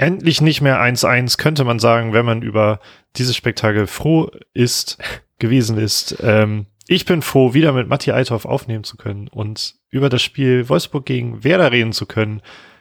[0.00, 2.80] endlich nicht mehr 1-1, könnte man sagen, wenn man über
[3.16, 4.98] dieses Spektakel froh ist,
[5.38, 6.16] gewesen ist.
[6.22, 10.68] Ähm, ich bin froh, wieder mit Matti Althoff aufnehmen zu können und über das Spiel
[10.68, 12.40] Wolfsburg gegen Werder reden zu können.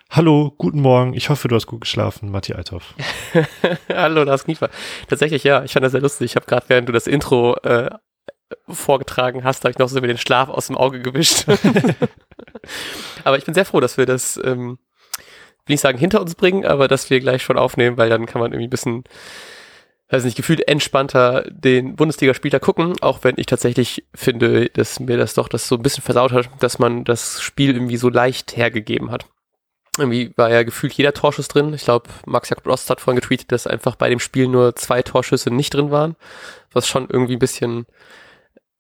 [0.09, 1.13] Hallo, guten Morgen.
[1.13, 2.95] Ich hoffe, du hast gut geschlafen, Matti Althoff.
[3.93, 4.69] Hallo, Lars Kniefer.
[5.07, 5.63] Tatsächlich, ja.
[5.63, 6.31] Ich fand das sehr lustig.
[6.31, 7.91] Ich habe gerade, während du das Intro äh,
[8.67, 11.45] vorgetragen hast, habe ich noch so über den Schlaf aus dem Auge gewischt.
[13.23, 14.79] aber ich bin sehr froh, dass wir das, ähm,
[15.65, 18.41] will ich sagen, hinter uns bringen, aber dass wir gleich schon aufnehmen, weil dann kann
[18.41, 19.03] man irgendwie ein bisschen
[20.09, 25.35] weiß nicht, gefühlt entspannter den Bundesligaspieltag gucken, auch wenn ich tatsächlich finde, dass mir das
[25.35, 29.11] doch das so ein bisschen versaut hat, dass man das Spiel irgendwie so leicht hergegeben
[29.11, 29.27] hat.
[29.97, 31.73] Irgendwie war ja gefühlt jeder Torschuss drin.
[31.73, 35.03] Ich glaube, Max Jakob Rost hat vorhin getweetet, dass einfach bei dem Spiel nur zwei
[35.03, 36.15] Torschüsse nicht drin waren,
[36.71, 37.85] was schon irgendwie ein bisschen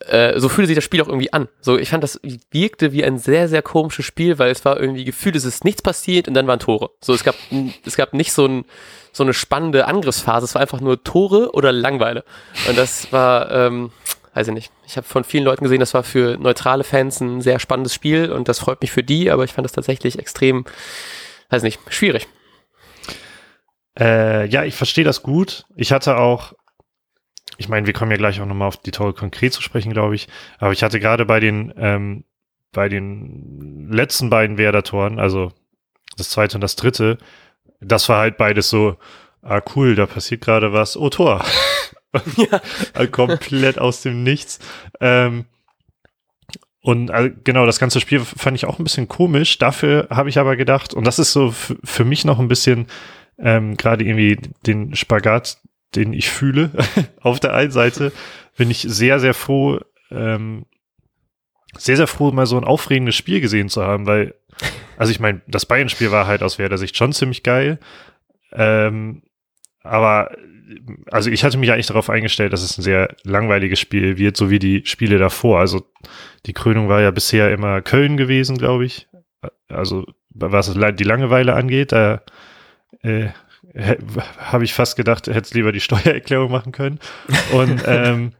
[0.07, 1.47] äh, so fühlte sich das Spiel auch irgendwie an.
[1.61, 2.19] So, ich fand, das
[2.51, 5.81] wirkte wie ein sehr, sehr komisches Spiel, weil es war irgendwie gefühlt, es ist nichts
[5.81, 6.91] passiert und dann waren Tore.
[7.01, 7.35] So, es gab,
[7.85, 8.65] es gab nicht so ein,
[9.11, 10.45] so eine spannende Angriffsphase.
[10.45, 12.23] Es war einfach nur Tore oder Langweile.
[12.67, 13.91] Und das war, ähm,
[14.33, 14.71] weiß ich nicht.
[14.87, 18.31] Ich habe von vielen Leuten gesehen, das war für neutrale Fans ein sehr spannendes Spiel
[18.31, 20.65] und das freut mich für die, aber ich fand das tatsächlich extrem,
[21.49, 22.27] weiß nicht, schwierig.
[23.99, 25.65] Äh, ja, ich verstehe das gut.
[25.75, 26.53] Ich hatte auch,
[27.59, 30.15] ich meine, wir kommen ja gleich auch nochmal auf die Tore konkret zu sprechen, glaube
[30.15, 30.29] ich.
[30.59, 32.23] Aber ich hatte gerade bei den, ähm,
[32.71, 35.51] bei den letzten beiden Werder-Toren, also
[36.15, 37.17] das zweite und das dritte,
[37.81, 38.97] das war halt beides so,
[39.41, 41.43] ah cool, da passiert gerade was, oh Tor.
[42.37, 43.07] ja.
[43.11, 44.59] Komplett aus dem Nichts.
[45.01, 45.45] Ähm,
[46.81, 49.57] und äh, genau, das ganze Spiel fand ich auch ein bisschen komisch.
[49.57, 52.87] Dafür habe ich aber gedacht, und das ist so für mich noch ein bisschen
[53.37, 55.57] ähm, gerade irgendwie den Spagat,
[55.95, 56.71] den ich fühle.
[57.21, 58.11] Auf der einen Seite
[58.57, 59.79] bin ich sehr, sehr froh,
[60.11, 60.65] ähm,
[61.77, 64.33] sehr, sehr froh, mal so ein aufregendes Spiel gesehen zu haben, weil
[64.97, 67.79] also ich meine, das Bayern-Spiel war halt aus Werder Sicht schon ziemlich geil.
[68.51, 69.23] Ähm,
[69.81, 70.31] aber
[71.09, 74.49] also ich hatte mich eigentlich darauf eingestellt, dass es ein sehr langweiliges Spiel wird, so
[74.49, 75.59] wie die Spiele davor.
[75.59, 75.89] Also
[76.45, 79.07] die Krönung war ja bisher immer Köln gewesen, glaube ich.
[79.69, 82.21] Also was die Langeweile angeht, da
[83.01, 83.29] äh,
[84.37, 86.99] habe ich fast gedacht, hätte lieber die Steuererklärung machen können.
[87.51, 88.33] Und ähm,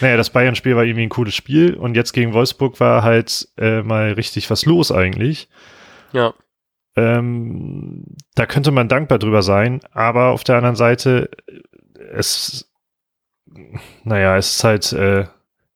[0.00, 3.82] naja, das Bayern-Spiel war irgendwie ein cooles Spiel und jetzt gegen Wolfsburg war halt äh,
[3.82, 5.48] mal richtig was los eigentlich.
[6.12, 6.34] Ja.
[6.96, 8.04] Ähm,
[8.34, 11.30] da könnte man dankbar drüber sein, aber auf der anderen Seite,
[12.12, 12.70] es,
[14.04, 15.26] naja, es ist halt äh,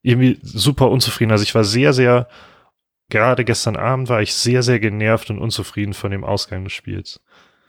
[0.03, 1.33] irgendwie super unzufrieden.
[1.33, 2.27] Also ich war sehr, sehr,
[3.11, 7.21] gerade gestern Abend war ich sehr, sehr genervt und unzufrieden von dem Ausgang des Spiels.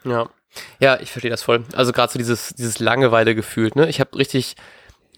[0.04, 0.30] Ja.
[0.80, 1.64] Ja, ich verstehe das voll.
[1.74, 3.88] Also gerade so dieses, dieses Langeweile-Gefühl, ne?
[3.88, 4.56] Ich habe richtig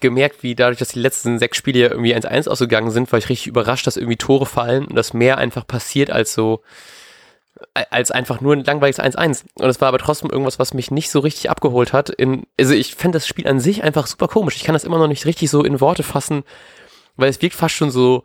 [0.01, 3.29] gemerkt, wie dadurch, dass die letzten sechs Spiele ja irgendwie 1-1 ausgegangen sind, war ich
[3.29, 6.63] richtig überrascht, dass irgendwie Tore fallen und dass mehr einfach passiert als so,
[7.91, 9.45] als einfach nur ein langweiliges 1-1.
[9.55, 12.11] Und es war aber trotzdem irgendwas, was mich nicht so richtig abgeholt hat.
[12.11, 14.57] In, also ich fände das Spiel an sich einfach super komisch.
[14.57, 16.43] Ich kann das immer noch nicht richtig so in Worte fassen,
[17.17, 18.25] weil es wirkt fast schon so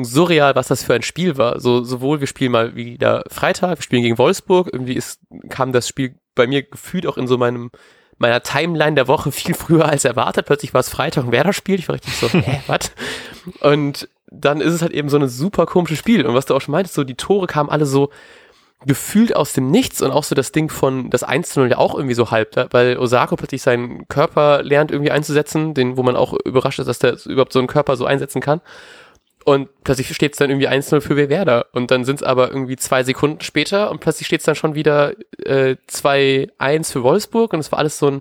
[0.00, 1.60] surreal, was das für ein Spiel war.
[1.60, 5.88] So, sowohl wir spielen mal wieder Freitag, wir spielen gegen Wolfsburg, irgendwie ist, kam das
[5.88, 7.70] Spiel bei mir gefühlt auch in so meinem
[8.18, 10.46] meiner Timeline der Woche viel früher als erwartet.
[10.46, 11.80] Plötzlich war es Freitag und Werder spielt.
[11.80, 12.92] Ich war richtig so, hä, was?
[13.60, 16.26] Und dann ist es halt eben so ein super komisches Spiel.
[16.26, 18.10] Und was du auch schon meintest, so die Tore kamen alle so
[18.86, 21.94] gefühlt aus dem Nichts und auch so das Ding von das 1 0 ja auch
[21.94, 26.34] irgendwie so halb, weil Osako plötzlich seinen Körper lernt irgendwie einzusetzen, den, wo man auch
[26.44, 28.60] überrascht ist, dass der überhaupt so einen Körper so einsetzen kann.
[29.48, 31.68] Und plötzlich steht es dann irgendwie 1-0 für Werder.
[31.72, 34.74] Und dann sind es aber irgendwie zwei Sekunden später und plötzlich steht es dann schon
[34.74, 37.54] wieder äh, 2-1 für Wolfsburg.
[37.54, 38.20] Und es war alles so ein,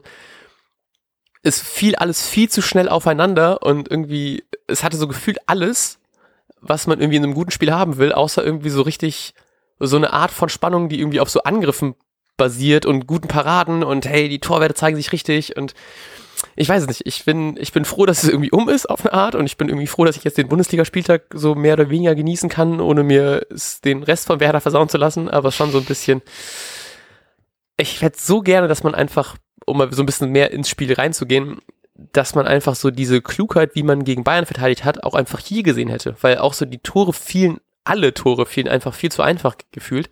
[1.44, 6.00] es fiel alles viel zu schnell aufeinander und irgendwie, es hatte so gefühlt alles,
[6.62, 9.34] was man irgendwie in einem guten Spiel haben will, außer irgendwie so richtig
[9.80, 11.96] so eine Art von Spannung, die irgendwie auf so Angriffen
[12.38, 15.74] basiert und guten Paraden und hey, die Torwerte zeigen sich richtig und
[16.56, 17.02] ich weiß es nicht.
[17.06, 19.58] Ich bin, ich bin froh, dass es irgendwie um ist auf eine Art und ich
[19.58, 23.04] bin irgendwie froh, dass ich jetzt den Bundesligaspieltag so mehr oder weniger genießen kann, ohne
[23.04, 23.46] mir
[23.84, 26.22] den Rest von Werder versauen zu lassen, aber schon so ein bisschen.
[27.78, 30.94] Ich hätte so gerne, dass man einfach, um mal so ein bisschen mehr ins Spiel
[30.94, 31.60] reinzugehen,
[31.94, 35.64] dass man einfach so diese Klugheit, wie man gegen Bayern verteidigt hat, auch einfach hier
[35.64, 36.16] gesehen hätte.
[36.22, 40.10] Weil auch so die Tore fielen, alle Tore fielen einfach viel zu einfach gefühlt.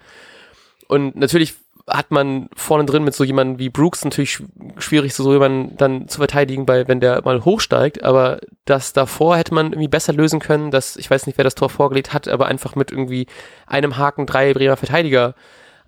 [0.87, 1.55] Und natürlich
[1.87, 4.41] hat man vorne drin mit so jemandem wie Brooks natürlich
[4.77, 9.53] schwierig, so jemanden dann zu verteidigen, weil wenn der mal hochsteigt, aber das davor hätte
[9.53, 12.47] man irgendwie besser lösen können, dass, ich weiß nicht, wer das Tor vorgelegt hat, aber
[12.47, 13.27] einfach mit irgendwie
[13.67, 15.35] einem Haken drei Bremer Verteidiger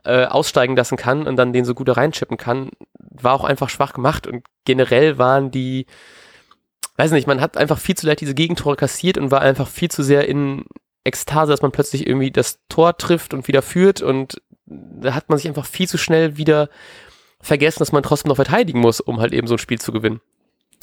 [0.03, 2.69] äh, aussteigen lassen kann und dann den so gut reinchippen kann,
[2.99, 5.87] war auch einfach schwach gemacht und generell waren die,
[6.97, 9.89] weiß nicht, man hat einfach viel zu leicht diese Gegentore kassiert und war einfach viel
[9.89, 10.65] zu sehr in
[11.03, 15.37] Ekstase, dass man plötzlich irgendwie das Tor trifft und wieder führt und da hat man
[15.37, 16.69] sich einfach viel zu schnell wieder
[17.41, 20.21] vergessen, dass man trotzdem noch verteidigen muss, um halt eben so ein Spiel zu gewinnen.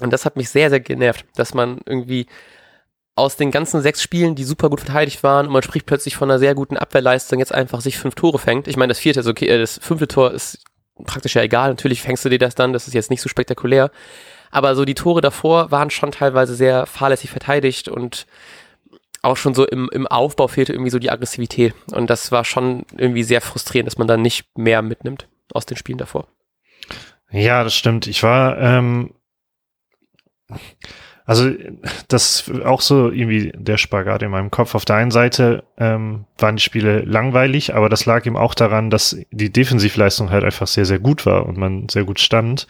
[0.00, 2.26] Und das hat mich sehr, sehr genervt, dass man irgendwie
[3.16, 6.30] aus den ganzen sechs Spielen, die super gut verteidigt waren, und man spricht plötzlich von
[6.30, 8.66] einer sehr guten Abwehrleistung, jetzt einfach sich fünf Tore fängt.
[8.66, 10.64] Ich meine, das vierte ist okay, äh, das fünfte Tor ist
[11.04, 11.70] praktisch ja egal.
[11.70, 13.90] Natürlich fängst du dir das dann, das ist jetzt nicht so spektakulär.
[14.50, 18.26] Aber so die Tore davor waren schon teilweise sehr fahrlässig verteidigt und
[19.24, 21.74] auch schon so im, im Aufbau fehlte irgendwie so die Aggressivität.
[21.92, 25.76] Und das war schon irgendwie sehr frustrierend, dass man dann nicht mehr mitnimmt aus den
[25.76, 26.28] Spielen davor.
[27.30, 28.06] Ja, das stimmt.
[28.06, 29.14] Ich war, ähm,
[31.24, 31.50] also
[32.08, 34.74] das ist auch so irgendwie der Spagat in meinem Kopf.
[34.74, 38.90] Auf der einen Seite ähm, waren die Spiele langweilig, aber das lag eben auch daran,
[38.90, 42.66] dass die Defensivleistung halt einfach sehr, sehr gut war und man sehr gut stand.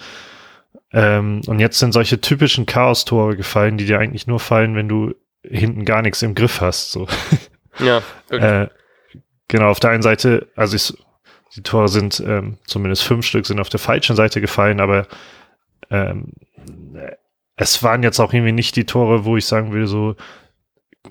[0.92, 5.14] Ähm, und jetzt sind solche typischen Chaos-Tore gefallen, die dir eigentlich nur fallen, wenn du
[5.49, 6.93] hinten gar nichts im Griff hast.
[6.93, 7.06] So.
[7.79, 8.69] Ja, äh,
[9.49, 10.94] genau, auf der einen Seite, also ich,
[11.56, 15.06] die Tore sind, ähm, zumindest fünf Stück sind auf der falschen Seite gefallen, aber
[15.91, 16.32] ähm,
[17.56, 20.17] es waren jetzt auch irgendwie nicht die Tore, wo ich sagen will, so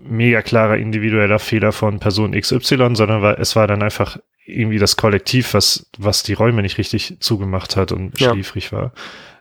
[0.01, 4.97] mega klarer individueller Fehler von Person XY, sondern war, es war dann einfach irgendwie das
[4.97, 8.31] Kollektiv, was, was die Räume nicht richtig zugemacht hat und ja.
[8.31, 8.93] schläfrig war.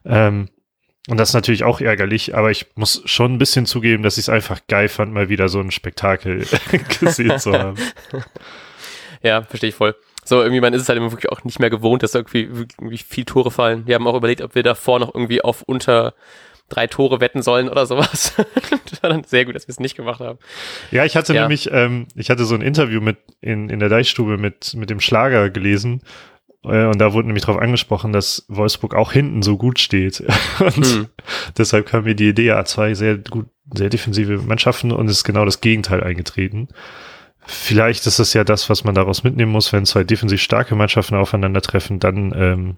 [0.04, 0.48] Ähm,
[1.08, 4.24] und das ist natürlich auch ärgerlich, aber ich muss schon ein bisschen zugeben, dass ich
[4.24, 6.46] es einfach geil fand, mal wieder so ein Spektakel
[7.00, 7.76] gesehen zu haben.
[9.24, 9.94] Ja, verstehe ich voll.
[10.24, 12.98] So, irgendwie, man ist es halt immer wirklich auch nicht mehr gewohnt, dass irgendwie, irgendwie
[12.98, 13.86] viel Tore fallen.
[13.86, 16.14] Wir haben auch überlegt, ob wir davor noch irgendwie auf unter
[16.68, 18.34] drei Tore wetten sollen oder sowas.
[18.90, 20.38] das war dann sehr gut, dass wir es nicht gemacht haben.
[20.90, 21.42] Ja, ich hatte ja.
[21.42, 25.00] nämlich, ähm, ich hatte so ein Interview mit in, in der Deichstube mit, mit dem
[25.00, 26.02] Schlager gelesen.
[26.64, 30.20] Äh, und da wurde nämlich darauf angesprochen, dass Wolfsburg auch hinten so gut steht.
[30.60, 31.06] Und hm.
[31.58, 35.44] deshalb kam mir die Idee, A2 sehr gut, sehr defensive Mannschaften und es ist genau
[35.44, 36.68] das Gegenteil eingetreten.
[37.44, 41.16] Vielleicht ist es ja das, was man daraus mitnehmen muss, wenn zwei defensiv starke Mannschaften
[41.16, 42.76] aufeinandertreffen, dann ähm,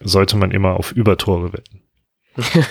[0.00, 1.82] sollte man immer auf Übertore wetten.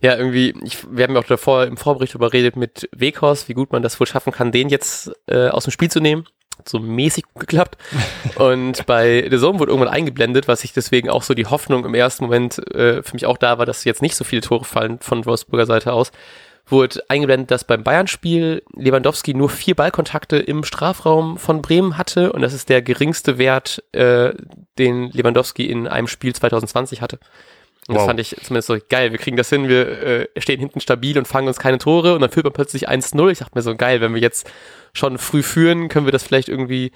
[0.00, 3.54] ja, irgendwie, ich, wir haben ja auch davor im Vorbericht darüber redet mit Weghorst, wie
[3.54, 6.26] gut man das wohl schaffen kann, den jetzt äh, aus dem Spiel zu nehmen.
[6.64, 7.76] So mäßig geklappt.
[8.36, 11.94] Und bei The Zone wurde irgendwann eingeblendet, was ich deswegen auch so die Hoffnung im
[11.94, 14.98] ersten Moment äh, für mich auch da war, dass jetzt nicht so viele Tore fallen
[15.00, 16.12] von Wolfsburger Seite aus.
[16.68, 22.42] Wurde eingeblendet, dass beim Bayern-Spiel Lewandowski nur vier Ballkontakte im Strafraum von Bremen hatte und
[22.42, 24.32] das ist der geringste Wert, äh,
[24.76, 27.20] den Lewandowski in einem Spiel 2020 hatte.
[27.88, 28.02] Und wow.
[28.02, 29.12] das fand ich zumindest so geil.
[29.12, 32.20] Wir kriegen das hin, wir äh, stehen hinten stabil und fangen uns keine Tore und
[32.20, 33.30] dann führt man plötzlich 1-0.
[33.30, 34.50] Ich dachte mir so, geil, wenn wir jetzt
[34.92, 36.90] schon früh führen, können wir das vielleicht irgendwie,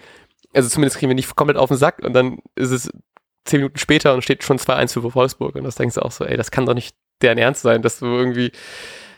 [0.53, 2.91] also zumindest kriegen wir nicht komplett auf den Sack und dann ist es
[3.45, 5.55] zehn Minuten später und steht schon 2-1 für Wolfsburg.
[5.55, 7.99] Und das denkst du auch so, ey, das kann doch nicht deren Ernst sein, dass
[8.01, 8.53] du irgendwie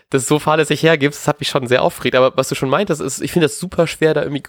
[0.09, 1.21] das so fahrlässig hergibst.
[1.21, 2.15] Das hat mich schon sehr aufgeregt.
[2.15, 4.43] Aber was du schon meintest, ist, ich finde das super schwer, da irgendwie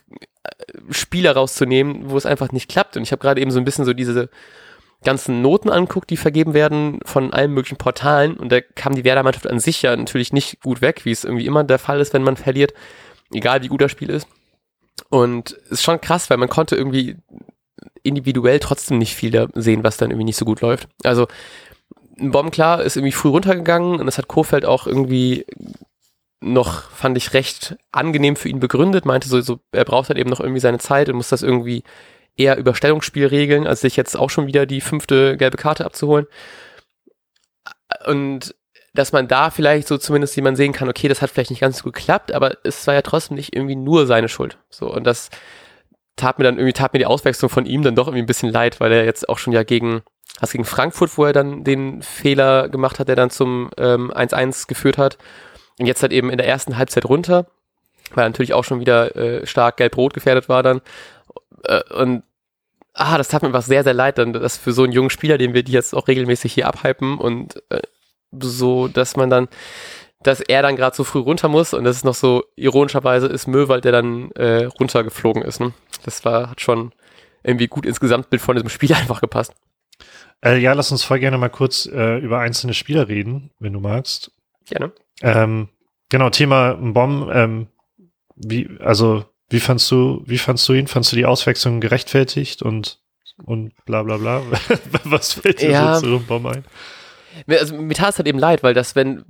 [0.45, 2.97] äh, Spieler rauszunehmen, wo es einfach nicht klappt.
[2.97, 4.29] Und ich habe gerade eben so ein bisschen so diese
[5.05, 9.47] ganzen Noten anguckt, die vergeben werden von allen möglichen Portalen und da kam die Werder-Mannschaft
[9.47, 12.23] an sich ja natürlich nicht gut weg, wie es irgendwie immer der Fall ist, wenn
[12.23, 12.75] man verliert,
[13.33, 14.27] egal wie gut das Spiel ist.
[15.11, 17.17] Und es ist schon krass, weil man konnte irgendwie
[18.03, 20.89] individuell trotzdem nicht viel da sehen, was dann irgendwie nicht so gut läuft.
[21.03, 21.27] Also
[22.19, 25.47] ein klar ist irgendwie früh runtergegangen und das hat Kofeld auch irgendwie
[26.41, 30.31] noch, fand ich, recht angenehm für ihn begründet, meinte so, so er braucht halt eben
[30.31, 31.83] noch irgendwie seine Zeit und muss das irgendwie
[32.37, 36.27] eher Überstellungsspiel regeln, als sich jetzt auch schon wieder die fünfte gelbe Karte abzuholen.
[38.07, 38.55] Und
[38.95, 41.79] dass man da vielleicht so zumindest jemand sehen kann, okay, das hat vielleicht nicht ganz
[41.79, 44.59] so geklappt, aber es war ja trotzdem nicht irgendwie nur seine Schuld.
[44.71, 45.31] So, und das
[46.17, 48.51] tat mir dann irgendwie, tat mir die Auswechslung von ihm dann doch irgendwie ein bisschen
[48.51, 50.03] leid, weil er jetzt auch schon ja gegen,
[50.41, 54.53] was gegen Frankfurt, wo er dann den Fehler gemacht hat, der dann zum 1-1 ähm,
[54.69, 55.19] geführt hat.
[55.81, 57.47] Und jetzt halt eben in der ersten Halbzeit runter,
[58.15, 60.83] weil er natürlich auch schon wieder äh, stark gelb-rot gefährdet war dann.
[61.65, 62.23] Äh, und
[62.95, 65.39] ah, das tat mir einfach sehr, sehr leid, dann das für so einen jungen Spieler,
[65.39, 67.83] den wir die jetzt auch regelmäßig hier abhypen und äh,
[68.41, 69.49] so, dass man dann,
[70.23, 73.47] dass er dann gerade so früh runter muss und das ist noch so ironischerweise ist
[73.47, 75.61] Möwald, der dann äh, runtergeflogen ist.
[75.61, 75.73] Ne?
[76.05, 76.93] Das war, hat schon
[77.43, 79.53] irgendwie gut ins Gesamtbild von diesem Spiel einfach gepasst.
[80.45, 83.81] Äh, ja, lass uns voll gerne mal kurz äh, über einzelne Spieler reden, wenn du
[83.81, 84.33] magst.
[84.67, 84.93] Gerne.
[85.23, 85.69] Ähm,
[86.09, 87.31] genau, Thema Bomb.
[87.33, 87.69] Ähm,
[88.37, 90.87] wie, also wie fandst du, wie fandst du ihn?
[90.87, 93.01] Fandst du die Auswechslung gerechtfertigt und,
[93.45, 94.43] und bla bla bla?
[95.05, 95.97] Was fällt dir ja.
[95.97, 96.65] so zu Bomb ein?
[97.49, 99.25] Also, mir tat es halt eben leid, weil das, wenn,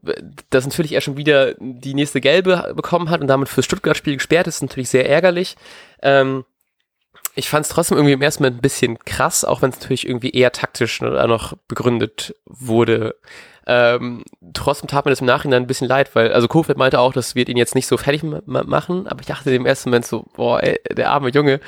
[0.50, 4.47] das natürlich er schon wieder die nächste Gelbe bekommen hat und damit fürs Stuttgart-Spiel gesperrt
[4.47, 5.56] ist, ist natürlich sehr ärgerlich.
[6.02, 6.44] Ähm,
[7.35, 10.06] ich fand es trotzdem irgendwie im ersten Moment ein bisschen krass, auch wenn es natürlich
[10.06, 13.16] irgendwie eher taktisch noch begründet wurde.
[13.66, 17.12] Ähm, trotzdem tat mir das im Nachhinein ein bisschen leid, weil, also Kofeld meinte auch,
[17.12, 20.26] das wird ihn jetzt nicht so fertig machen, aber ich dachte im ersten Moment so,
[20.35, 21.61] boah, ey, der arme Junge.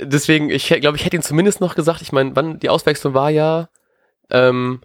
[0.00, 3.30] Deswegen, ich glaube, ich hätte ihn zumindest noch gesagt, ich meine, wann die Auswechslung war
[3.30, 3.68] ja
[4.30, 4.80] Ähm,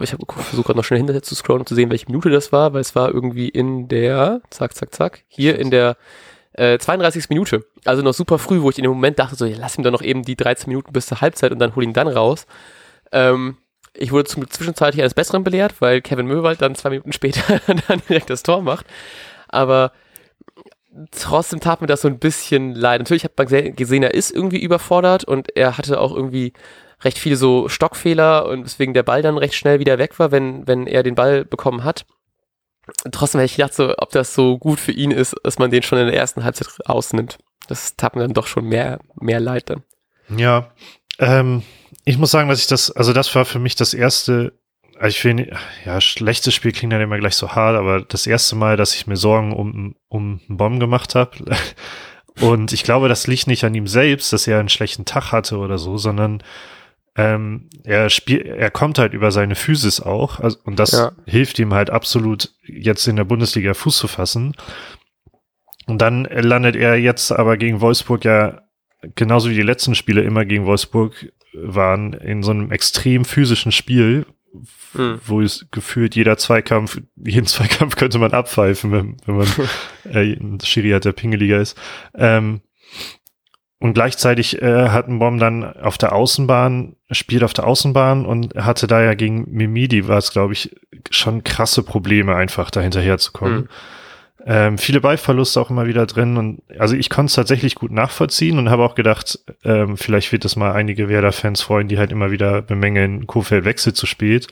[0.00, 2.52] ich habe versucht gerade noch schnell hinterher zu scrollen, um zu sehen, welche Minute das
[2.52, 5.96] war, weil es war irgendwie in der, zack, zack, zack, hier in der
[6.52, 7.28] äh, 32.
[7.30, 7.64] Minute.
[7.84, 9.90] Also noch super früh, wo ich in dem Moment dachte, so, ja, lass ihm doch
[9.90, 12.46] noch eben die 13 Minuten bis zur Halbzeit und dann hol ihn dann raus.
[13.12, 13.58] Ähm,
[13.94, 18.02] ich wurde zum zwischenzeitlich eines Besseren belehrt, weil Kevin Möwald dann zwei Minuten später dann
[18.08, 18.86] direkt das Tor macht.
[19.48, 19.92] Aber
[21.10, 23.00] trotzdem tat mir das so ein bisschen leid.
[23.00, 26.52] Natürlich hat man gesehen, er ist irgendwie überfordert und er hatte auch irgendwie
[27.02, 30.66] recht viele so Stockfehler und weswegen der Ball dann recht schnell wieder weg war, wenn,
[30.66, 32.04] wenn er den Ball bekommen hat.
[33.12, 35.82] Trotzdem hätte ich gedacht, so, ob das so gut für ihn ist, dass man den
[35.82, 37.38] schon in der ersten Halbzeit ausnimmt.
[37.68, 39.84] Das tat mir dann doch schon mehr, mehr leid dann.
[40.36, 40.72] Ja,
[41.20, 41.62] ähm,
[42.04, 44.52] ich muss sagen, was ich das, also das war für mich das erste,
[44.98, 48.56] also ich finde, ja, schlechtes Spiel klingt dann immer gleich so hart, aber das erste
[48.56, 51.36] Mal, dass ich mir Sorgen um, um einen Bomben gemacht habe.
[52.40, 55.58] Und ich glaube, das liegt nicht an ihm selbst, dass er einen schlechten Tag hatte
[55.58, 56.42] oder so, sondern
[57.16, 61.12] ähm, er spielt, er kommt halt über seine Physis auch, also, und das ja.
[61.26, 64.54] hilft ihm halt absolut, jetzt in der Bundesliga Fuß zu fassen.
[65.86, 68.62] Und dann landet er jetzt aber gegen Wolfsburg ja
[69.14, 74.26] genauso wie die letzten Spiele immer gegen Wolfsburg waren in so einem extrem physischen Spiel,
[74.92, 75.20] hm.
[75.24, 79.48] wo es gefühlt jeder Zweikampf, jeden Zweikampf könnte man abpfeifen, wenn, wenn man
[80.12, 81.78] äh, ein Schiri hat, der Pingeliger ist.
[82.14, 82.60] Ähm,
[83.82, 88.54] und gleichzeitig äh, hat ein Bomb dann auf der Außenbahn, spielt auf der Außenbahn und
[88.54, 90.76] hatte da ja gegen Mimidi, war es, glaube ich,
[91.10, 93.56] schon krasse Probleme, einfach da hinterher zu kommen.
[93.56, 93.68] Mhm.
[94.46, 98.58] Ähm, viele Ballverluste auch immer wieder drin und also ich konnte es tatsächlich gut nachvollziehen
[98.58, 102.30] und habe auch gedacht, ähm, vielleicht wird es mal einige Werder-Fans freuen, die halt immer
[102.30, 104.46] wieder bemängeln, Kofeld wechselt zu spät.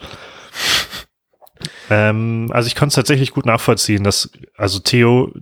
[1.90, 5.32] Ähm, also ich konnte es tatsächlich gut nachvollziehen, dass, also Theo,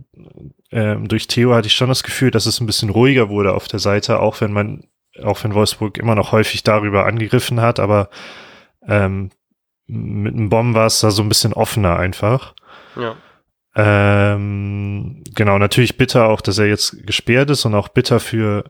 [0.71, 3.69] ähm, durch Theo hatte ich schon das Gefühl, dass es ein bisschen ruhiger wurde auf
[3.69, 4.85] der Seite, auch wenn man,
[5.23, 8.11] auch wenn Wolfsburg immer noch häufig darüber angegriffen hat, aber
[8.87, 9.31] ähm,
[9.87, 12.55] mit einem Bomben war es da so ein bisschen offener einfach.
[12.97, 13.17] Ja.
[13.79, 18.65] Ähm, genau, natürlich bitter auch, dass er jetzt gesperrt ist und auch bitter für,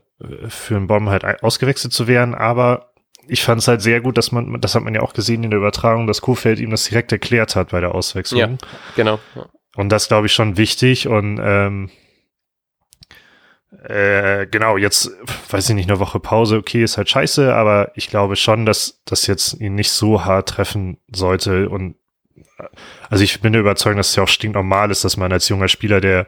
[0.49, 2.91] für einen Bomben halt ausgewechselt zu werden, aber
[3.29, 5.49] ich fand es halt sehr gut, dass man, das hat man ja auch gesehen in
[5.49, 8.39] der Übertragung, dass Kofeld ihm das direkt erklärt hat bei der Auswechslung.
[8.39, 8.57] Ja,
[8.95, 9.19] genau.
[9.75, 11.89] Und das glaube ich schon wichtig und ähm,
[13.83, 15.11] äh, genau, jetzt
[15.49, 19.01] weiß ich nicht, eine Woche Pause, okay, ist halt scheiße, aber ich glaube schon, dass
[19.05, 21.95] das jetzt ihn nicht so hart treffen sollte und
[23.09, 25.67] also ich bin der Überzeugung, dass es ja auch stinknormal ist, dass man als junger
[25.67, 26.25] Spieler, der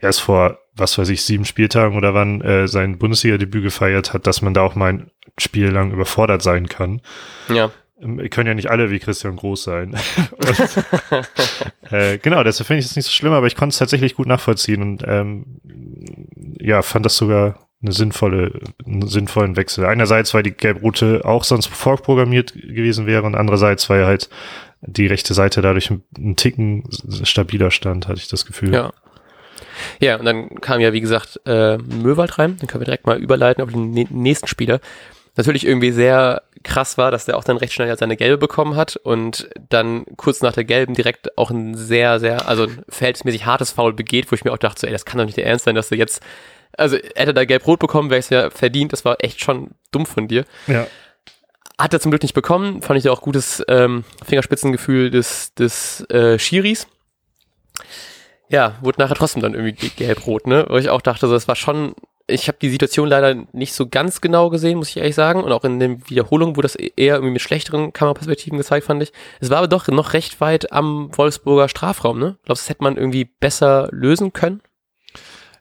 [0.00, 4.42] erst vor, was weiß ich, sieben Spieltagen oder wann äh, sein Bundesliga-Debüt gefeiert hat, dass
[4.42, 7.00] man da auch mal ein Spiel lang überfordert sein kann.
[7.48, 7.70] Ja.
[8.00, 9.96] Ähm, wir können ja nicht alle wie Christian Groß sein.
[10.36, 14.14] und, äh, genau, deshalb finde ich es nicht so schlimm, aber ich konnte es tatsächlich
[14.14, 15.60] gut nachvollziehen und ähm,
[16.60, 19.84] ja, fand das sogar eine sinnvolle, einen sinnvollen Wechsel.
[19.84, 24.30] Einerseits, weil die Gelb-Rote auch sonst vorprogrammiert gewesen wäre und andererseits, weil halt
[24.86, 26.84] die rechte Seite dadurch einen Ticken
[27.22, 28.72] stabiler stand, hatte ich das Gefühl.
[28.72, 28.92] Ja.
[30.00, 32.56] Ja, und dann kam ja, wie gesagt, äh, Möwald rein.
[32.58, 34.80] Dann können wir direkt mal überleiten auf den nächsten Spieler
[35.36, 38.96] natürlich irgendwie sehr krass war, dass der auch dann recht schnell seine gelbe bekommen hat
[38.96, 43.70] und dann kurz nach der gelben direkt auch ein sehr, sehr, also ein verhältnismäßig hartes
[43.70, 45.66] Foul begeht, wo ich mir auch dachte, so, ey, das kann doch nicht der Ernst
[45.66, 46.22] sein, dass du jetzt,
[46.76, 50.26] also hätte da gelb-rot bekommen, wäre es ja verdient, das war echt schon dumm von
[50.26, 50.44] dir.
[50.66, 50.86] Ja.
[51.78, 56.08] Hat er zum Glück nicht bekommen, fand ich ja auch gutes ähm, Fingerspitzengefühl des, des
[56.10, 56.86] äh, Schiris.
[58.48, 60.66] Ja, wurde nachher trotzdem dann irgendwie gelb-rot, ne?
[60.68, 61.94] Wo ich auch dachte, das war schon
[62.28, 65.44] ich habe die Situation leider nicht so ganz genau gesehen, muss ich ehrlich sagen.
[65.44, 69.12] Und auch in den Wiederholungen wurde das eher irgendwie mit schlechteren Kameraperspektiven gezeigt, fand ich.
[69.40, 72.36] Es war aber doch noch recht weit am Wolfsburger Strafraum, ne?
[72.44, 74.60] Glaubst du, das hätte man irgendwie besser lösen können?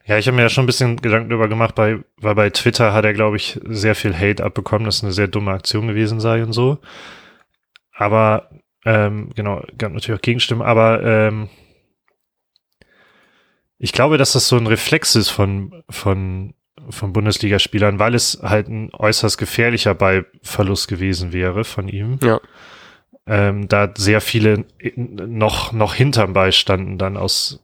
[0.08, 2.94] Ja, ich habe mir ja schon ein bisschen Gedanken darüber gemacht, bei, weil bei Twitter
[2.94, 6.20] hat er, glaube ich, sehr viel Hate abbekommen, dass es eine sehr dumme Aktion gewesen
[6.20, 6.78] sei und so.
[7.92, 8.50] Aber,
[8.86, 11.50] ähm, genau, gab natürlich auch Gegenstimmen, aber ähm,
[13.80, 16.54] ich glaube, dass das so ein Reflex ist von, von,
[16.90, 22.20] von Bundesligaspielern, weil es halt ein äußerst gefährlicher Ballverlust gewesen wäre von ihm.
[22.22, 22.40] Ja.
[23.26, 27.64] Ähm, da sehr viele noch, noch hinterm Ball standen dann aus,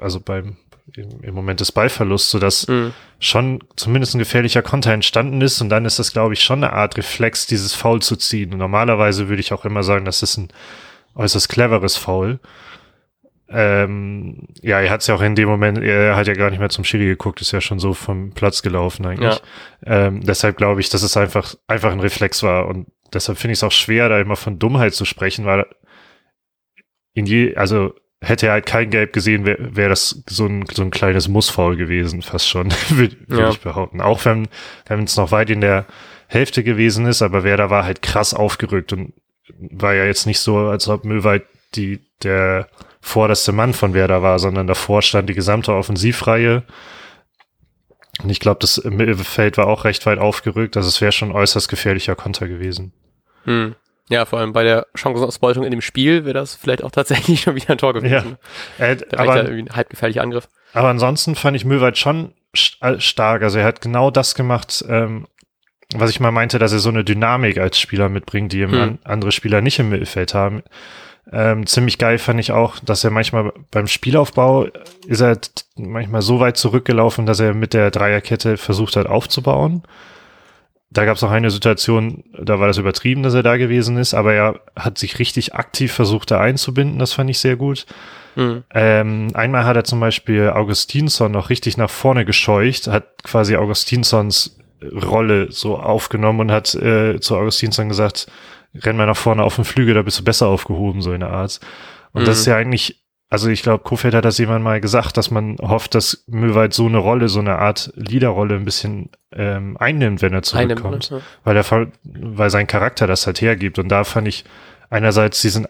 [0.00, 0.56] also beim,
[0.96, 2.92] im, Moment des Ballverlusts, sodass mhm.
[3.18, 6.72] schon zumindest ein gefährlicher Konter entstanden ist und dann ist das, glaube ich, schon eine
[6.72, 8.52] Art Reflex, dieses Foul zu ziehen.
[8.52, 10.48] Und normalerweise würde ich auch immer sagen, das ist ein
[11.14, 12.40] äußerst cleveres Foul.
[13.48, 16.58] Ähm, ja, er hat es ja auch in dem Moment, er hat ja gar nicht
[16.58, 19.40] mehr zum Schiri geguckt, ist ja schon so vom Platz gelaufen eigentlich.
[19.84, 20.06] Ja.
[20.06, 23.58] Ähm, deshalb glaube ich, dass es einfach, einfach ein Reflex war und deshalb finde ich
[23.58, 25.66] es auch schwer, da immer von Dummheit zu sprechen, weil
[27.12, 30.82] in je, also hätte er halt kein Gelb gesehen, wäre wär das so ein, so
[30.82, 33.50] ein kleines Mussfaul gewesen, fast schon, würde würd ja.
[33.50, 34.00] ich behaupten.
[34.00, 34.48] Auch wenn,
[34.86, 35.86] wenn es noch weit in der
[36.28, 39.12] Hälfte gewesen ist, aber Werder war halt krass aufgerückt und
[39.58, 42.68] war ja jetzt nicht so, als ob Möwald die, der
[43.00, 46.62] vorderste Mann von Werder war, sondern davor stand die gesamte Offensivreihe.
[48.22, 51.68] Und ich glaube, das Mittelfeld war auch recht weit aufgerückt, also es wäre schon äußerst
[51.68, 52.92] gefährlicher Konter gewesen.
[53.44, 53.74] Hm.
[54.08, 57.54] Ja, vor allem bei der Chancenausbeutung in dem Spiel wäre das vielleicht auch tatsächlich schon
[57.54, 58.36] wieder ein Tor gewesen.
[58.78, 60.48] Ja, äh, da aber, ja irgendwie ein halbgefährlicher Angriff.
[60.72, 62.32] Aber ansonsten fand ich Möwald schon
[62.80, 63.42] äh, stark.
[63.42, 65.26] Also er hat genau das gemacht, ähm,
[65.94, 68.98] was ich mal meinte, dass er so eine Dynamik als Spieler mitbringt, die hm.
[69.04, 70.62] andere Spieler nicht im Mittelfeld haben.
[71.30, 74.66] Ähm, ziemlich geil fand ich auch, dass er manchmal beim Spielaufbau
[75.06, 75.38] ist er
[75.76, 79.82] manchmal so weit zurückgelaufen, dass er mit der Dreierkette versucht hat aufzubauen.
[80.92, 84.14] Da gab es auch eine Situation, da war das übertrieben, dass er da gewesen ist,
[84.14, 86.98] aber er hat sich richtig aktiv versucht, da einzubinden.
[86.98, 87.86] Das fand ich sehr gut.
[88.34, 88.64] Mhm.
[88.74, 94.58] Ähm, einmal hat er zum Beispiel Augustinsson noch richtig nach vorne gescheucht, hat quasi Augustinsons
[94.82, 98.26] Rolle so aufgenommen und hat äh, zu Augustinsson gesagt,
[98.74, 101.30] renn mal nach vorne auf den Flügel, da bist du besser aufgehoben, so in der
[101.30, 101.60] Art.
[102.12, 102.26] Und mhm.
[102.26, 103.01] das ist ja eigentlich,
[103.32, 106.84] also ich glaube, Kofeld hat das jemand mal gesagt, dass man hofft, dass Möwald so
[106.84, 111.10] eine Rolle, so eine Art Leaderrolle ein bisschen ähm, einnimmt, wenn er zurückkommt.
[111.10, 111.20] Einnimmt, ja.
[111.42, 113.78] Weil er, weil sein Charakter das halt hergibt.
[113.78, 114.44] Und da fand ich
[114.90, 115.66] einerseits diesen,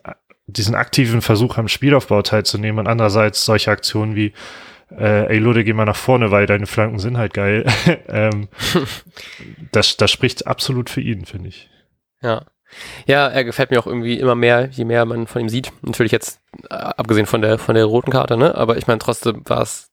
[0.48, 4.32] diesen aktiven Versuch am Spielaufbau teilzunehmen und andererseits solche Aktionen wie
[4.90, 7.64] äh, ey Lode, geh mal nach vorne, weil deine Flanken sind halt geil.
[8.08, 8.48] ähm,
[9.70, 11.70] das, das spricht absolut für ihn, finde ich.
[12.22, 12.44] Ja.
[13.06, 15.72] Ja, er gefällt mir auch irgendwie immer mehr, je mehr man von ihm sieht.
[15.82, 18.54] Natürlich jetzt, äh, abgesehen von der, von der roten Karte, ne?
[18.54, 19.90] Aber ich meine, trotzdem war es,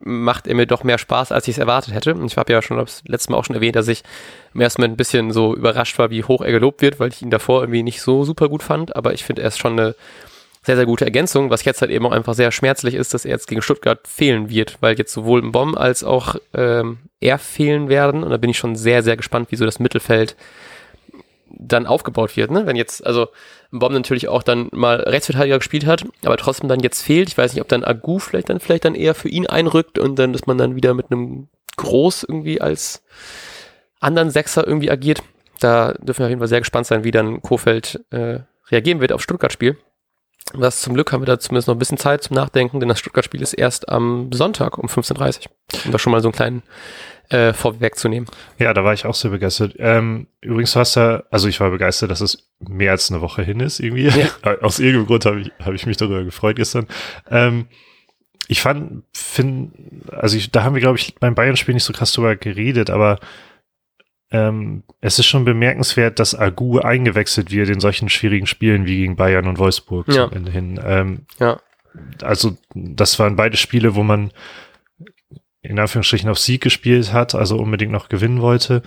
[0.00, 2.14] macht er mir doch mehr Spaß, als ich es erwartet hätte.
[2.14, 4.02] Und ich habe ja schon das letzte Mal auch schon erwähnt, dass ich
[4.54, 7.22] im ersten Moment ein bisschen so überrascht war, wie hoch er gelobt wird, weil ich
[7.22, 8.96] ihn davor irgendwie nicht so super gut fand.
[8.96, 9.94] Aber ich finde, er ist schon eine
[10.62, 11.50] sehr, sehr gute Ergänzung.
[11.50, 14.50] Was jetzt halt eben auch einfach sehr schmerzlich ist, dass er jetzt gegen Stuttgart fehlen
[14.50, 18.22] wird, weil jetzt sowohl ein Bomb als auch ähm, er fehlen werden.
[18.22, 20.36] Und da bin ich schon sehr, sehr gespannt, wie so das Mittelfeld
[21.58, 22.66] dann aufgebaut wird, ne?
[22.66, 23.28] Wenn jetzt, also
[23.70, 27.28] Bomb natürlich auch dann mal Rechtsverteidiger gespielt hat, aber trotzdem dann jetzt fehlt.
[27.28, 30.18] Ich weiß nicht, ob dann Agu vielleicht dann vielleicht dann eher für ihn einrückt und
[30.18, 33.02] dann, dass man dann wieder mit einem Groß irgendwie als
[34.00, 35.22] anderen Sechser irgendwie agiert.
[35.60, 39.12] Da dürfen wir auf jeden Fall sehr gespannt sein, wie dann Kofeld äh, reagieren wird
[39.12, 39.76] auf Stuttgart-Spiel.
[40.54, 42.98] Das zum Glück haben wir da zumindest noch ein bisschen Zeit zum Nachdenken, denn das
[42.98, 45.84] Stuttgart-Spiel ist erst am Sonntag um 15.30 Uhr.
[45.84, 46.62] Um da schon mal so einen kleinen
[47.28, 48.28] äh, vorwegzunehmen.
[48.58, 49.74] Ja, da war ich auch sehr begeistert.
[49.78, 53.60] Ähm, übrigens hast du, also ich war begeistert, dass es mehr als eine Woche hin
[53.60, 54.08] ist irgendwie.
[54.08, 54.28] Ja.
[54.62, 56.88] Aus irgendeinem Grund habe ich, hab ich mich darüber gefreut gestern.
[57.30, 57.68] Ähm,
[58.48, 59.72] ich fand, find,
[60.10, 63.20] also ich, da haben wir, glaube ich, beim Bayern-Spiel nicht so krass drüber geredet, aber
[64.30, 69.16] ähm, es ist schon bemerkenswert, dass Agu eingewechselt wird in solchen schwierigen Spielen wie gegen
[69.16, 70.28] Bayern und Wolfsburg ja.
[70.28, 70.80] zum Ende hin.
[70.84, 71.60] Ähm, ja.
[72.22, 74.30] Also das waren beide Spiele, wo man
[75.62, 78.82] in Anführungsstrichen auf Sieg gespielt hat, also unbedingt noch gewinnen wollte.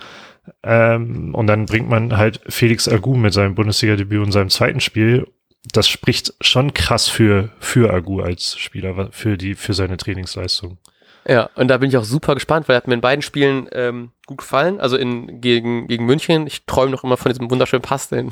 [0.62, 5.26] Ähm, und dann bringt man halt Felix Agu mit seinem Bundesliga-Debüt und seinem zweiten Spiel.
[5.72, 10.78] Das spricht schon krass für, für Agu als Spieler, für die, für seine Trainingsleistung.
[11.26, 13.68] Ja, und da bin ich auch super gespannt, weil er hat mir in beiden Spielen
[13.72, 14.80] ähm, gut gefallen.
[14.80, 16.46] Also in, gegen, gegen München.
[16.46, 18.30] Ich träume noch immer von diesem wunderschönen Pass, den,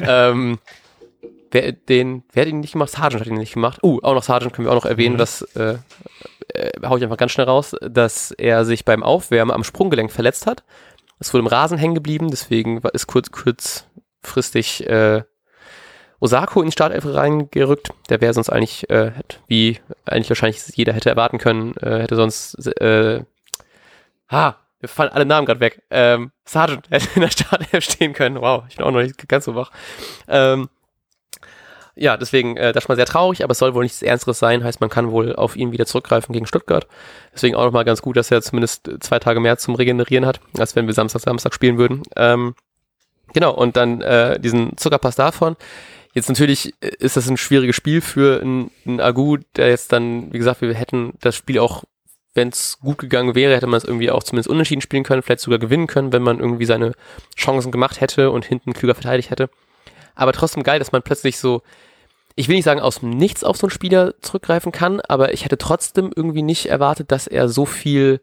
[0.00, 0.58] ähm,
[1.50, 2.90] wer, den, wer hat ihn nicht gemacht?
[2.90, 3.82] Sargent hat ihn nicht gemacht.
[3.82, 5.18] Uh, auch noch Sargent können wir auch noch erwähnen, mhm.
[5.18, 5.76] das äh,
[6.54, 10.46] äh, hau ich einfach ganz schnell raus, dass er sich beim Aufwärmen am Sprunggelenk verletzt
[10.46, 10.64] hat.
[11.18, 15.22] Es wurde im Rasen hängen geblieben, deswegen ist kurz, kurzfristig äh,
[16.18, 17.90] Osako in die Startelf reingerückt.
[18.08, 19.12] Der wäre sonst eigentlich, äh,
[19.46, 23.22] wie eigentlich wahrscheinlich jeder hätte erwarten können, äh, hätte sonst, äh,
[24.30, 25.82] ha, wir fallen alle Namen gerade weg.
[25.90, 28.40] Ähm, Sergeant hätte in der Startelf stehen können.
[28.40, 29.70] Wow, ich bin auch noch nicht ganz so wach.
[30.26, 30.68] Ähm,
[31.94, 34.64] ja, deswegen, äh, das ist mal sehr traurig, aber es soll wohl nichts Ernsteres sein,
[34.64, 36.86] heißt, man kann wohl auf ihn wieder zurückgreifen gegen Stuttgart.
[37.34, 40.76] Deswegen auch nochmal ganz gut, dass er zumindest zwei Tage mehr zum Regenerieren hat, als
[40.76, 42.02] wenn wir Samstag, Samstag spielen würden.
[42.16, 42.54] Ähm,
[43.34, 45.56] genau, und dann äh, diesen Zuckerpass davon.
[46.12, 50.60] Jetzt natürlich ist das ein schwieriges Spiel für einen Agu, der jetzt dann, wie gesagt,
[50.60, 51.84] wir hätten das Spiel auch,
[52.34, 55.40] wenn es gut gegangen wäre, hätte man es irgendwie auch zumindest unentschieden spielen können, vielleicht
[55.40, 56.92] sogar gewinnen können, wenn man irgendwie seine
[57.36, 59.50] Chancen gemacht hätte und hinten klüger verteidigt hätte.
[60.14, 61.62] Aber trotzdem geil, dass man plötzlich so,
[62.36, 65.44] ich will nicht sagen, aus dem Nichts auf so einen Spieler zurückgreifen kann, aber ich
[65.44, 68.20] hätte trotzdem irgendwie nicht erwartet, dass er so viel,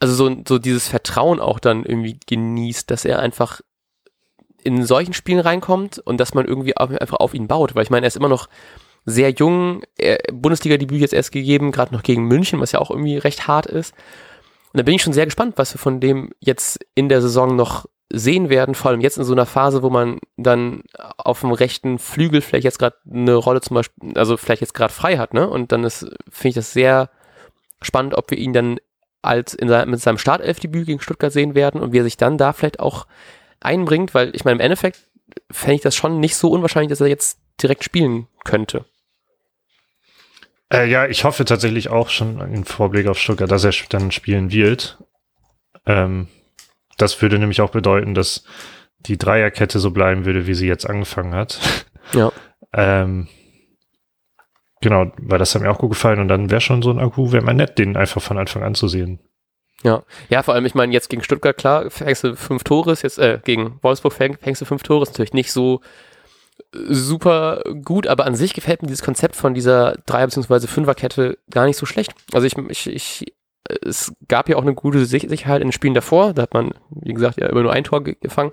[0.00, 3.60] also so, so dieses Vertrauen auch dann irgendwie genießt, dass er einfach
[4.62, 7.74] in solchen Spielen reinkommt und dass man irgendwie einfach auf ihn baut.
[7.74, 8.48] Weil ich meine, er ist immer noch
[9.10, 9.82] sehr jung,
[10.32, 13.94] Bundesliga-Debüt jetzt erst gegeben, gerade noch gegen München, was ja auch irgendwie recht hart ist.
[14.72, 17.56] Und da bin ich schon sehr gespannt, was wir von dem jetzt in der Saison
[17.56, 20.82] noch sehen werden, vor allem jetzt in so einer Phase, wo man dann
[21.16, 24.92] auf dem rechten Flügel vielleicht jetzt gerade eine Rolle zum Beispiel, also vielleicht jetzt gerade
[24.92, 25.48] frei hat, ne?
[25.48, 27.10] Und dann ist, finde ich das sehr
[27.82, 28.78] spannend, ob wir ihn dann
[29.22, 32.38] als in sein, mit seinem Startelfdebüt gegen Stuttgart sehen werden und wie er sich dann
[32.38, 33.06] da vielleicht auch
[33.60, 35.00] einbringt, weil ich meine, im Endeffekt
[35.50, 38.86] fände ich das schon nicht so unwahrscheinlich, dass er jetzt direkt spielen könnte.
[40.72, 44.52] Äh, ja, ich hoffe tatsächlich auch schon im Vorblick auf Stuttgart, dass er dann spielen
[44.52, 44.98] wird.
[45.86, 46.28] Ähm,
[46.96, 48.44] das würde nämlich auch bedeuten, dass
[49.00, 51.58] die Dreierkette so bleiben würde, wie sie jetzt angefangen hat.
[52.12, 52.32] Ja.
[52.72, 53.28] ähm,
[54.80, 57.30] genau, weil das hat mir auch gut gefallen und dann wäre schon so ein Akku,
[57.30, 59.20] wäre mal nett, den einfach von Anfang an zu sehen.
[59.84, 63.18] Ja, ja, vor allem, ich meine, jetzt gegen Stuttgart, klar, fängst du fünf Tore, jetzt,
[63.20, 65.82] äh, gegen Wolfsburg fängst, fängst du fünf Tore, ist natürlich nicht so
[66.72, 70.66] super gut, aber an sich gefällt mir dieses Konzept von dieser Dreier- bzw.
[70.66, 72.14] Fünferkette gar nicht so schlecht.
[72.32, 73.34] Also ich, ich, ich,
[73.84, 77.12] es gab ja auch eine gute Sicherheit in den Spielen davor, da hat man, wie
[77.12, 78.52] gesagt, ja immer nur ein Tor gefangen.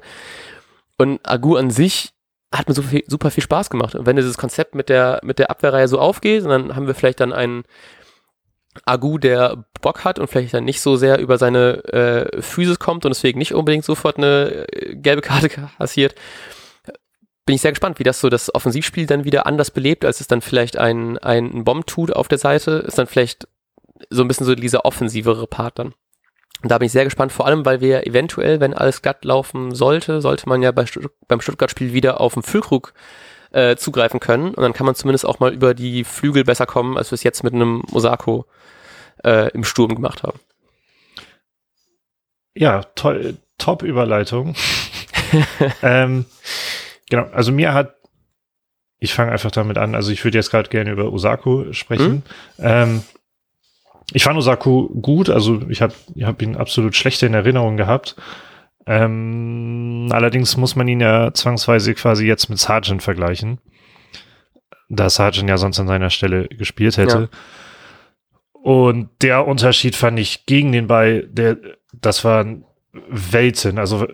[0.97, 2.13] Und Agu an sich
[2.53, 3.93] hat mir super viel, super viel Spaß gemacht.
[3.95, 7.19] Und wenn dieses Konzept mit der, mit der Abwehrreihe so aufgeht, dann haben wir vielleicht
[7.19, 7.65] dann einen
[8.86, 13.06] Agu, der Bock hat und vielleicht dann nicht so sehr über seine äh, Physis kommt
[13.06, 16.15] und deswegen nicht unbedingt sofort eine äh, gelbe Karte kassiert,
[17.48, 20.28] bin ich sehr gespannt, wie das so das Offensivspiel dann wieder anders belebt, als es
[20.28, 23.48] dann vielleicht ein, ein Bomb tut auf der Seite, ist dann vielleicht
[24.10, 25.94] so ein bisschen so dieser offensivere Part dann.
[26.62, 29.74] Und da bin ich sehr gespannt, vor allem, weil wir eventuell, wenn alles glatt laufen
[29.74, 32.94] sollte, sollte man ja bei Stutt beim Stuttgart-Spiel wieder auf den Füllkrug
[33.52, 34.50] äh, zugreifen können.
[34.50, 37.24] Und dann kann man zumindest auch mal über die Flügel besser kommen, als wir es
[37.24, 38.46] jetzt mit einem Osako
[39.24, 40.40] äh, im Sturm gemacht haben.
[42.56, 44.56] Ja, toll, top Überleitung.
[45.82, 46.26] ähm,
[47.10, 47.96] genau, also mir hat,
[49.00, 52.24] ich fange einfach damit an, also ich würde jetzt gerade gerne über Osako sprechen.
[52.58, 52.63] Mhm.
[52.63, 53.04] Ähm,
[54.13, 58.15] ich fand Osako gut, also ich habe ich hab ihn absolut schlecht in Erinnerung gehabt.
[58.86, 63.60] Ähm, allerdings muss man ihn ja zwangsweise quasi jetzt mit Sargent vergleichen,
[64.88, 67.30] da Sargent ja sonst an seiner Stelle gespielt hätte.
[67.32, 67.39] Ja.
[68.54, 71.58] Und der Unterschied fand ich gegen den Ball, der,
[71.93, 72.46] das war
[73.10, 73.78] Welten.
[73.78, 74.08] Also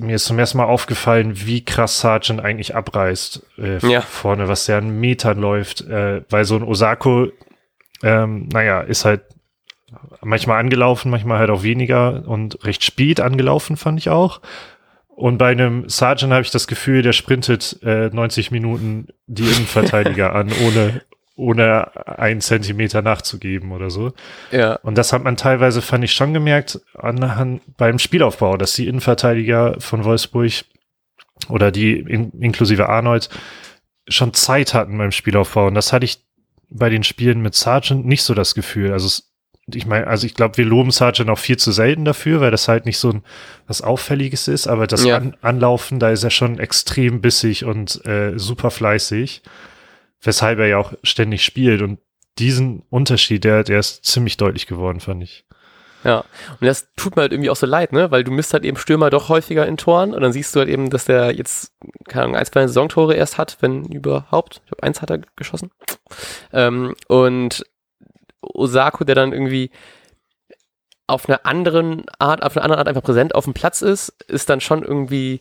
[0.00, 4.00] mir ist zum ersten Mal aufgefallen, wie krass Sargent eigentlich abreißt äh, ja.
[4.00, 7.28] vorne, was der an Metern läuft, äh, weil so ein Osako,
[8.02, 9.22] ähm, naja, ist halt
[10.22, 14.40] manchmal angelaufen, manchmal halt auch weniger und recht spät angelaufen, fand ich auch.
[15.08, 20.34] Und bei einem Sergeant habe ich das Gefühl, der sprintet äh, 90 Minuten die Innenverteidiger
[20.34, 21.02] an, ohne,
[21.42, 24.12] ohne einen Zentimeter nachzugeben oder so.
[24.50, 24.76] Ja.
[24.76, 29.76] Und das hat man teilweise, fand ich schon gemerkt, anhand beim Spielaufbau, dass die Innenverteidiger
[29.80, 30.52] von Wolfsburg
[31.48, 33.28] oder die in, inklusive Arnold
[34.08, 35.66] schon Zeit hatten beim Spielaufbau.
[35.66, 36.24] Und das hatte ich
[36.70, 38.92] bei den Spielen mit Sargent nicht so das Gefühl.
[38.92, 39.32] Also es
[39.72, 42.68] ich meine, also ich glaube, wir loben Sargent auch viel zu selten dafür, weil das
[42.68, 43.22] halt nicht so ein
[43.66, 45.16] was Auffälliges ist, aber das ja.
[45.16, 49.42] An Anlaufen, da ist er schon extrem bissig und äh, super fleißig,
[50.22, 51.98] weshalb er ja auch ständig spielt und
[52.38, 55.44] diesen Unterschied, der, der ist ziemlich deutlich geworden, fand ich.
[56.04, 56.24] Ja,
[56.60, 58.10] und das tut mir halt irgendwie auch so leid, ne?
[58.10, 60.68] Weil du misst halt eben Stürmer doch häufiger in Toren und dann siehst du halt
[60.68, 61.72] eben, dass der jetzt,
[62.08, 64.62] keine Ahnung, ein, zwei Saisontore erst hat, wenn überhaupt.
[64.64, 65.70] Ich glaube, eins hat er geschossen.
[66.52, 67.64] Ähm, und
[68.40, 69.70] Osako, der dann irgendwie
[71.06, 74.48] auf einer anderen Art, auf einer anderen Art einfach präsent auf dem Platz ist, ist
[74.48, 75.40] dann schon irgendwie,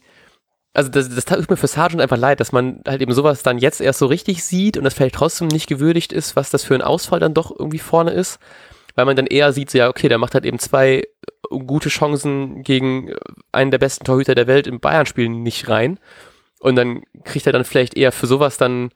[0.74, 3.58] also das, das tut mir für Sargent einfach leid, dass man halt eben sowas dann
[3.58, 6.76] jetzt erst so richtig sieht und das vielleicht trotzdem nicht gewürdigt ist, was das für
[6.76, 8.40] ein Ausfall dann doch irgendwie vorne ist,
[8.96, 11.04] weil man dann eher sieht, so ja, okay, der macht halt eben zwei
[11.50, 13.14] gute Chancen gegen
[13.52, 16.00] einen der besten Torhüter der Welt im Bayern-Spiel nicht rein
[16.60, 18.92] und dann kriegt er dann vielleicht eher für sowas dann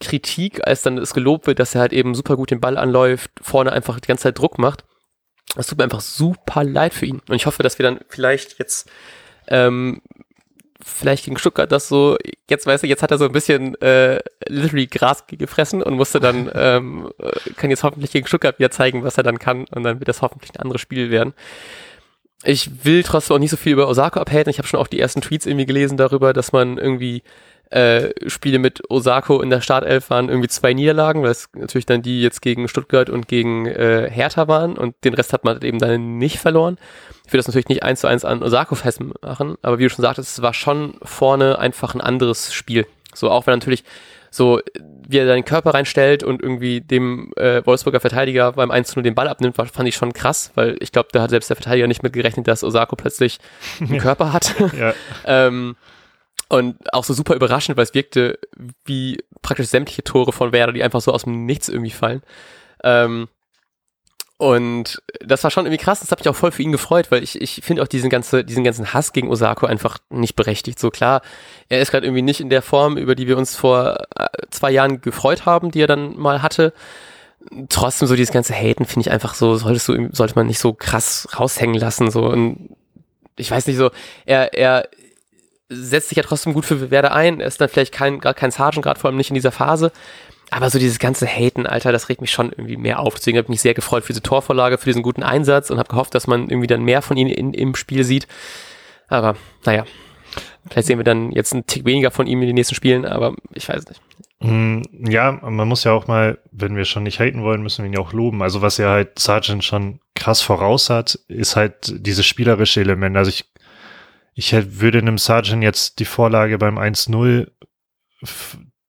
[0.00, 3.30] Kritik, als dann es gelobt wird, dass er halt eben super gut den Ball anläuft,
[3.40, 4.84] vorne einfach die ganze Zeit Druck macht.
[5.54, 7.22] Das tut mir einfach super leid für ihn.
[7.28, 8.90] Und ich hoffe, dass wir dann vielleicht jetzt,
[9.46, 10.02] ähm,
[10.84, 12.16] vielleicht gegen Stuttgart das so,
[12.48, 16.20] jetzt weißt du, jetzt hat er so ein bisschen äh, literally Gras gefressen und musste
[16.20, 17.10] dann, ähm,
[17.56, 20.22] kann jetzt hoffentlich gegen Stuttgart wieder zeigen, was er dann kann und dann wird das
[20.22, 21.32] hoffentlich ein anderes Spiel werden.
[22.44, 24.50] Ich will trotzdem auch nicht so viel über Osaka abhalten.
[24.50, 27.22] Ich habe schon auch die ersten Tweets irgendwie gelesen darüber, dass man irgendwie
[27.70, 32.02] äh, Spiele mit Osako in der Startelf waren irgendwie zwei Niederlagen, weil es natürlich dann
[32.02, 35.78] die jetzt gegen Stuttgart und gegen äh, Hertha waren und den Rest hat man eben
[35.78, 36.78] dann nicht verloren.
[37.26, 40.02] Ich will das natürlich nicht eins zu eins an Osako festmachen, aber wie du schon
[40.02, 42.86] sagtest, es war schon vorne einfach ein anderes Spiel.
[43.14, 43.84] So, auch wenn natürlich
[44.34, 44.60] so,
[45.06, 49.14] wie er seinen Körper reinstellt und irgendwie dem äh, Wolfsburger Verteidiger beim 1 0 den
[49.14, 51.86] Ball abnimmt, war, fand ich schon krass, weil ich glaube, da hat selbst der Verteidiger
[51.86, 53.38] nicht mitgerechnet, dass Osako plötzlich
[53.80, 54.54] einen Körper hat.
[54.76, 54.92] Ja.
[55.24, 55.76] ähm,
[56.48, 58.38] und auch so super überraschend, weil es wirkte
[58.84, 62.22] wie praktisch sämtliche Tore von Werder, die einfach so aus dem Nichts irgendwie fallen.
[62.82, 63.28] Ähm,
[64.36, 67.22] und das war schon irgendwie krass, das hat mich auch voll für ihn gefreut, weil
[67.22, 70.78] ich, ich finde auch diesen, ganze, diesen ganzen Hass gegen Osako einfach nicht berechtigt.
[70.78, 71.22] So klar,
[71.68, 74.72] er ist gerade irgendwie nicht in der Form, über die wir uns vor äh, zwei
[74.72, 76.72] Jahren gefreut haben, die er dann mal hatte.
[77.68, 80.72] trotzdem so dieses ganze Haten finde ich einfach so, solltest du, sollte man nicht so
[80.72, 82.26] krass raushängen lassen, so.
[82.26, 82.70] Und
[83.36, 83.90] ich weiß nicht so,
[84.26, 84.88] er, er
[85.74, 87.40] setzt sich ja trotzdem gut für Werder ein.
[87.40, 89.92] Er ist dann vielleicht kein, gar kein Sergeant, gerade vor allem nicht in dieser Phase.
[90.50, 93.14] Aber so dieses ganze Haten, Alter, das regt mich schon irgendwie mehr auf.
[93.14, 95.88] Deswegen habe ich mich sehr gefreut für diese Torvorlage, für diesen guten Einsatz und habe
[95.88, 98.26] gehofft, dass man irgendwie dann mehr von ihm in, im Spiel sieht.
[99.08, 99.84] Aber naja,
[100.68, 103.34] vielleicht sehen wir dann jetzt einen Tick weniger von ihm in den nächsten Spielen, aber
[103.52, 104.00] ich weiß nicht.
[104.40, 107.90] Mm, ja, man muss ja auch mal, wenn wir schon nicht haten wollen, müssen wir
[107.90, 108.42] ihn ja auch loben.
[108.42, 113.16] Also was ja halt Sargent schon krass voraus hat, ist halt dieses spielerische Element.
[113.16, 113.46] Also ich,
[114.34, 117.50] ich würde einem Sargent jetzt die Vorlage beim 1-0,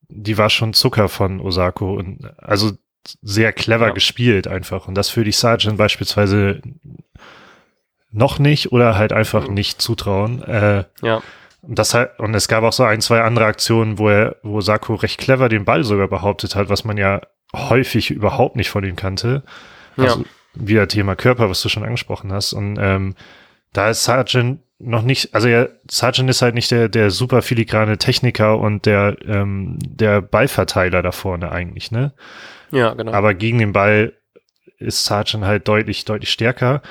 [0.09, 2.71] die war schon Zucker von Osako und also
[3.21, 3.93] sehr clever ja.
[3.93, 4.87] gespielt einfach.
[4.87, 6.61] Und das würde ich Sargent beispielsweise
[8.11, 9.53] noch nicht oder halt einfach mhm.
[9.53, 10.41] nicht zutrauen.
[10.43, 11.21] Äh, ja.
[11.61, 14.61] Und das halt, und es gab auch so ein, zwei andere Aktionen, wo er, wo
[14.61, 17.21] Sako recht clever den Ball sogar behauptet hat, was man ja
[17.53, 19.43] häufig überhaupt nicht von ihm kannte.
[19.97, 20.25] Also ja.
[20.53, 22.53] wieder Thema Körper, was du schon angesprochen hast.
[22.53, 23.15] Und ähm,
[23.73, 27.97] da ist Sargent noch nicht, also ja, Sargent ist halt nicht der, der super filigrane
[27.97, 32.13] Techniker und der, ähm, der Ballverteiler da vorne eigentlich, ne?
[32.71, 33.13] Ja, genau.
[33.13, 34.13] Aber gegen den Ball
[34.77, 36.81] ist Sargent halt deutlich, deutlich stärker.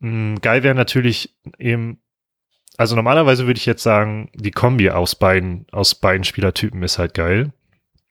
[0.00, 2.00] Mhm, geil wäre natürlich eben
[2.76, 7.14] also normalerweise würde ich jetzt sagen, die Kombi aus beiden, aus beiden Spielertypen ist halt
[7.14, 7.52] geil.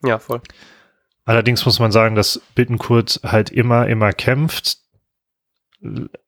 [0.03, 0.41] Ja, voll.
[1.25, 4.77] Allerdings muss man sagen, dass Bittenkurt halt immer, immer kämpft.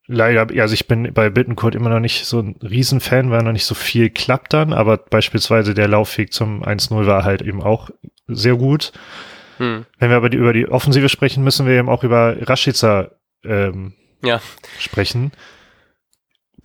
[0.07, 3.65] Leider, also ich bin bei Bittenkurt immer noch nicht so ein Riesenfan, weil noch nicht
[3.65, 7.89] so viel klappt dann, aber beispielsweise der Laufweg zum 1-0 war halt eben auch
[8.27, 8.91] sehr gut.
[9.57, 9.85] Hm.
[9.97, 13.11] Wenn wir aber die, über die Offensive sprechen, müssen wir eben auch über Rashica
[13.43, 14.41] ähm, ja.
[14.79, 15.31] sprechen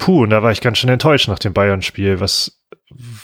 [0.01, 2.61] puh, und da war ich ganz schön enttäuscht nach dem Bayern-Spiel, was,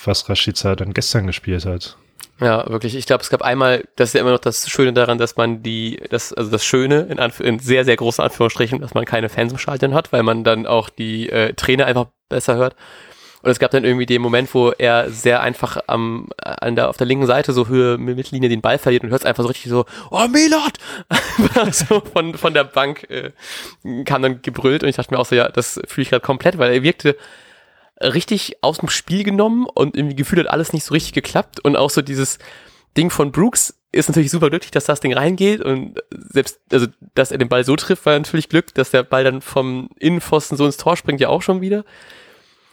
[0.05, 1.97] was Rashica dann gestern gespielt hat.
[2.41, 2.95] Ja, wirklich.
[2.95, 5.63] Ich glaube, es gab einmal, das ist ja immer noch das Schöne daran, dass man
[5.63, 9.31] die, das, also das Schöne in, Anf in sehr, sehr großen Anführungsstrichen, dass man keine
[9.31, 12.77] Fans im Stadion hat, weil man dann auch die äh, Trainer einfach besser hört.
[13.43, 16.97] Und es gab dann irgendwie den Moment, wo er sehr einfach am, an der, auf
[16.97, 19.87] der linken Seite so Höhe Mittellinie den Ball verliert und hört einfach so richtig so,
[20.11, 20.73] oh Milot!
[21.73, 23.31] so von, von der Bank äh,
[24.05, 26.59] kam dann gebrüllt und ich dachte mir auch so, ja, das fühle ich gerade komplett,
[26.59, 27.17] weil er wirkte
[28.01, 31.77] richtig aus dem Spiel genommen und irgendwie gefühlt hat alles nicht so richtig geklappt und
[31.77, 32.39] auch so dieses
[32.97, 37.33] Ding von Brooks ist natürlich super glücklich, dass das Ding reingeht und selbst, also, dass
[37.33, 40.67] er den Ball so trifft, war natürlich Glück, dass der Ball dann vom Innenpfosten so
[40.67, 41.85] ins Tor springt, ja auch schon wieder.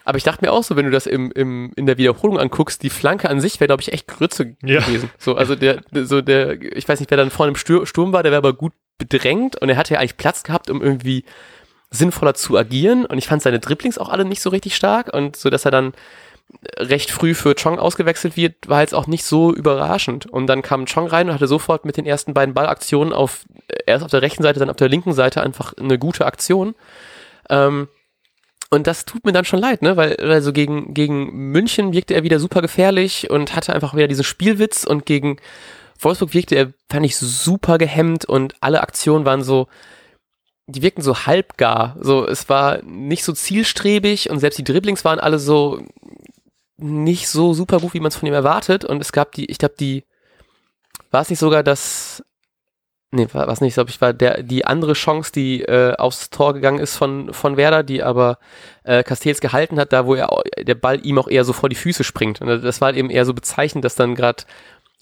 [0.06, 2.84] Aber ich dachte mir auch so, wenn du das im, im, in der Wiederholung anguckst,
[2.84, 4.82] die Flanke an sich wäre, glaube ich, echt Grütze ja.
[4.82, 5.10] gewesen.
[5.18, 8.22] So, also der, so der, ich weiß nicht, wer dann vorne im Stur Sturm war,
[8.24, 11.24] der wäre aber gut bedrängt und er hatte ja eigentlich Platz gehabt, um irgendwie
[11.94, 13.06] sinnvoller zu agieren.
[13.06, 15.72] Und ich fand seine Dribblings auch alle nicht so richtig stark und so, dass er
[15.72, 15.94] dann
[16.78, 20.26] recht früh für Chong ausgewechselt wird, war jetzt auch nicht so überraschend.
[20.26, 23.46] Und dann kam Chong rein und hatte sofort mit den ersten beiden Ballaktionen auf,
[23.86, 26.76] erst auf der rechten Seite, dann auf der linken Seite einfach eine gute Aktion.
[27.50, 27.88] Ähm,
[28.70, 29.98] und das tut mir dann schon leid, ne?
[29.98, 34.24] Weil, also gegen, gegen München wirkte er wieder super gefährlich und hatte einfach wieder diesen
[34.24, 35.38] Spielwitz und gegen
[36.00, 39.68] Wolfsburg wirkte er, fand ich, super gehemmt und alle Aktionen waren so,
[40.68, 41.98] die wirkten so halbgar.
[42.00, 45.82] So, es war nicht so zielstrebig und selbst die Dribblings waren alle so
[46.78, 48.86] nicht so super gut, wie man es von ihm erwartet.
[48.86, 50.04] Und es gab die, ich glaube, die,
[51.12, 52.24] war es nicht sogar, dass
[53.16, 56.56] Nee, war was nicht, glaube ich, war der die andere Chance, die äh, aufs Tor
[56.56, 58.40] gegangen ist von von Werder, die aber
[58.84, 61.76] äh, Castells gehalten hat, da wo er der Ball ihm auch eher so vor die
[61.76, 62.42] Füße springt.
[62.42, 64.46] Und das war halt eben eher so bezeichnend, dass dann gerade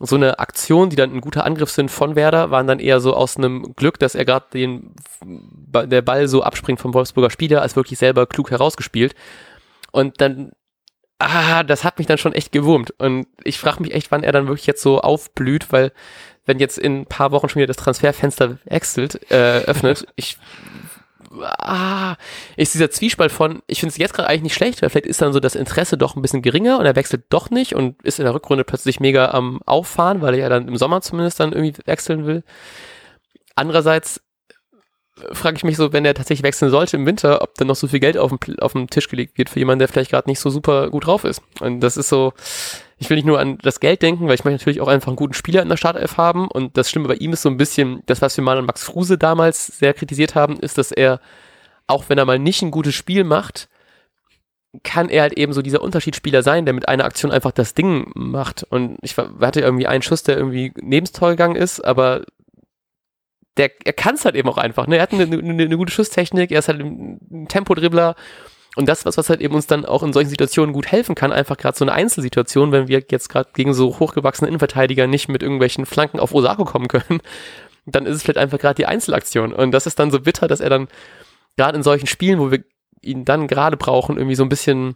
[0.02, 3.14] so eine Aktion, die dann ein guter Angriff sind von Werder, waren dann eher so
[3.14, 7.76] aus einem Glück, dass er gerade den der Ball so abspringt vom Wolfsburger Spieler, als
[7.76, 9.16] wirklich selber klug herausgespielt.
[9.92, 10.52] Und dann
[11.22, 12.92] ah, das hat mich dann schon echt gewurmt.
[12.98, 15.92] Und ich frage mich echt, wann er dann wirklich jetzt so aufblüht, weil
[16.46, 20.38] wenn jetzt in ein paar Wochen schon wieder das Transferfenster wechselt, äh, öffnet, ich
[21.40, 22.16] ah,
[22.58, 25.22] ist dieser Zwiespalt von, ich finde es jetzt gerade eigentlich nicht schlecht, weil vielleicht ist
[25.22, 28.20] dann so das Interesse doch ein bisschen geringer und er wechselt doch nicht und ist
[28.20, 31.54] in der Rückrunde plötzlich mega am Auffahren, weil er ja dann im Sommer zumindest dann
[31.54, 32.44] irgendwie wechseln will.
[33.56, 34.22] Andererseits
[35.34, 37.88] frage ich mich so, wenn er tatsächlich wechseln sollte im Winter, ob dann noch so
[37.88, 40.40] viel Geld auf den, auf den Tisch gelegt wird für jemanden, der vielleicht gerade nicht
[40.40, 41.42] so super gut drauf ist.
[41.60, 42.34] Und das ist so,
[42.98, 45.16] ich will nicht nur an das Geld denken, weil ich möchte natürlich auch einfach einen
[45.16, 46.48] guten Spieler in der Startelf haben.
[46.48, 48.86] Und das Schlimme bei ihm ist so ein bisschen, das, was wir mal an Max
[48.86, 51.20] Kruse damals sehr kritisiert haben, ist, dass er,
[51.88, 53.70] auch wenn er mal nicht ein gutes Spiel macht,
[54.84, 58.12] kann er halt eben so dieser Unterschiedsspieler sein, der mit einer Aktion einfach das Ding
[58.16, 58.64] macht.
[58.70, 62.22] Und ich hatte irgendwie einen Schuss, der irgendwie neben gegangen ist, aber
[63.58, 64.88] der, er kann es halt eben auch einfach.
[64.88, 64.98] Ne?
[64.98, 68.16] Er hat eine, eine, eine gute Schusstechnik, er ist halt ein Tempodribbler.
[68.78, 71.34] Und das, was, was halt eben uns dann auch in solchen Situationen gut helfen kann,
[71.34, 75.44] einfach gerade so eine Einzelsituation, wenn wir jetzt gerade gegen so hochgewachsene Innenverteidiger nicht mit
[75.44, 77.20] irgendwelchen Flanken auf Osako kommen können,
[77.86, 79.52] dann ist es vielleicht einfach gerade die Einzelaktion.
[79.52, 80.88] Und das ist dann so bitter, dass er dann
[81.58, 82.64] gerade in solchen Spielen, wo wir
[83.02, 84.96] ihn dann gerade brauchen, irgendwie so ein bisschen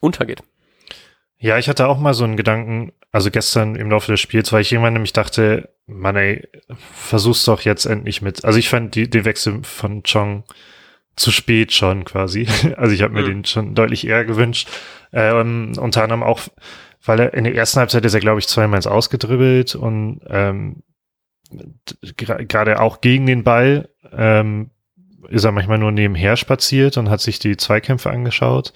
[0.00, 0.42] untergeht.
[1.38, 4.62] Ja, ich hatte auch mal so einen Gedanken, also gestern im Laufe des Spiels, weil
[4.62, 6.48] ich irgendwann nämlich dachte, Mann ey,
[6.94, 8.44] versuch's doch jetzt endlich mit.
[8.44, 10.44] Also ich fand die, den Wechsel von Chong
[11.14, 12.48] zu spät schon quasi.
[12.76, 13.26] Also ich habe mir mhm.
[13.26, 14.68] den schon deutlich eher gewünscht.
[15.12, 16.40] Ähm, unter anderem auch,
[17.04, 20.82] weil er in der ersten Halbzeit ist er, glaube ich, zweimal ins Ausgedribbelt und ähm,
[22.16, 24.70] gerade auch gegen den Ball ähm,
[25.28, 28.72] ist er manchmal nur nebenher spaziert und hat sich die Zweikämpfe angeschaut.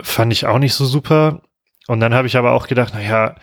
[0.00, 1.42] Fand ich auch nicht so super.
[1.88, 3.34] Und dann habe ich aber auch gedacht, naja,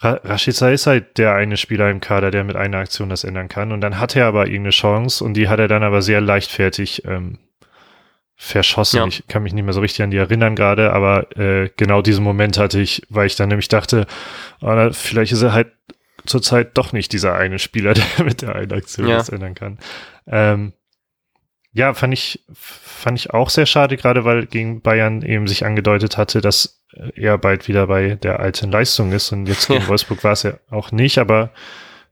[0.00, 3.72] Rashica ist halt der eine Spieler im Kader, der mit einer Aktion das ändern kann.
[3.72, 7.04] Und dann hat er aber irgendeine Chance und die hat er dann aber sehr leichtfertig
[7.06, 7.38] ähm,
[8.36, 8.98] verschossen.
[8.98, 9.06] Ja.
[9.06, 12.22] Ich kann mich nicht mehr so richtig an die erinnern gerade, aber äh, genau diesen
[12.22, 14.06] Moment hatte ich, weil ich dann nämlich dachte,
[14.60, 15.72] oh, vielleicht ist er halt
[16.26, 19.16] zurzeit doch nicht dieser eine Spieler, der mit der einen Aktion ja.
[19.16, 19.78] das ändern kann.
[20.26, 20.72] Ähm,
[21.76, 26.16] ja, fand ich, fand ich auch sehr schade, gerade weil gegen Bayern eben sich angedeutet
[26.16, 26.80] hatte, dass
[27.14, 29.88] er bald wieder bei der alten Leistung ist und jetzt gegen ja.
[29.88, 31.50] Wolfsburg war es ja auch nicht, aber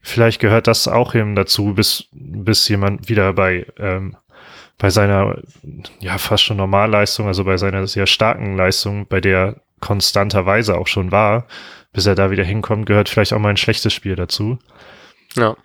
[0.03, 4.17] vielleicht gehört das auch eben dazu, bis, bis jemand wieder bei, ähm,
[4.77, 5.39] bei seiner,
[5.99, 11.11] ja, fast schon Normalleistung, also bei seiner sehr starken Leistung, bei der konstanterweise auch schon
[11.11, 11.47] war,
[11.95, 14.59] bis er da wieder hinkommt, gehört vielleicht auch mal ein schlechtes Spiel dazu.
[15.37, 15.57] Ja.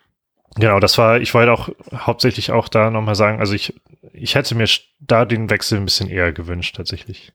[0.55, 3.73] Genau, das war, ich wollte auch hauptsächlich auch da nochmal sagen, also ich,
[4.13, 4.67] ich hätte mir
[4.99, 7.33] da den Wechsel ein bisschen eher gewünscht, tatsächlich.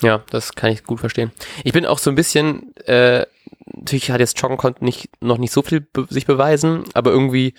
[0.00, 1.32] Ja, das kann ich gut verstehen.
[1.64, 3.26] Ich bin auch so ein bisschen, äh,
[3.74, 7.54] natürlich hat jetzt Chong konnte nicht, noch nicht so viel be sich beweisen, aber irgendwie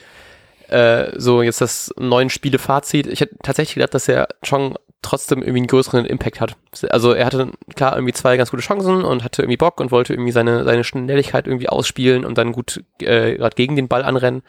[0.70, 3.08] äh, so jetzt das neuen Spiele-Fazit.
[3.08, 6.58] Ich hätte tatsächlich gedacht, dass er Chong trotzdem irgendwie einen größeren Impact hat.
[6.90, 10.14] Also er hatte klar irgendwie zwei ganz gute Chancen und hatte irgendwie Bock und wollte
[10.14, 14.44] irgendwie seine, seine Schnelligkeit irgendwie ausspielen und dann gut äh, gerade gegen den Ball anrennen.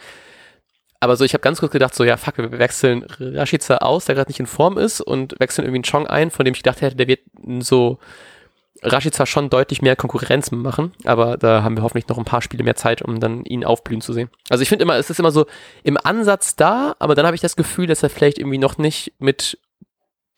[0.98, 4.14] Aber so, ich habe ganz kurz gedacht, so, ja, fuck, wir wechseln Rashica aus, der
[4.14, 6.82] gerade nicht in Form ist und wechseln irgendwie einen Chong ein, von dem ich gedacht
[6.82, 7.20] hätte, der wird
[7.60, 7.98] so
[8.82, 12.64] Rashica schon deutlich mehr Konkurrenz machen, aber da haben wir hoffentlich noch ein paar Spiele
[12.64, 14.30] mehr Zeit, um dann ihn aufblühen zu sehen.
[14.48, 15.46] Also ich finde immer, es ist immer so
[15.82, 19.12] im Ansatz da, aber dann habe ich das Gefühl, dass er vielleicht irgendwie noch nicht
[19.18, 19.58] mit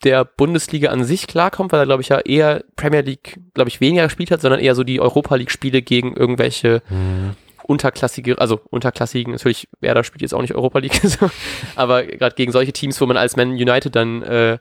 [0.04, 3.80] der Bundesliga an sich klarkommt, weil er, glaube ich, ja eher Premier League, glaube ich,
[3.80, 7.36] weniger gespielt hat, sondern eher so die Europa League-Spiele gegen irgendwelche mhm.
[7.64, 11.00] unterklassige, also unterklassigen, natürlich, Werder spielt jetzt auch nicht Europa League,
[11.76, 14.58] aber gerade gegen solche Teams, wo man als Man United dann, äh,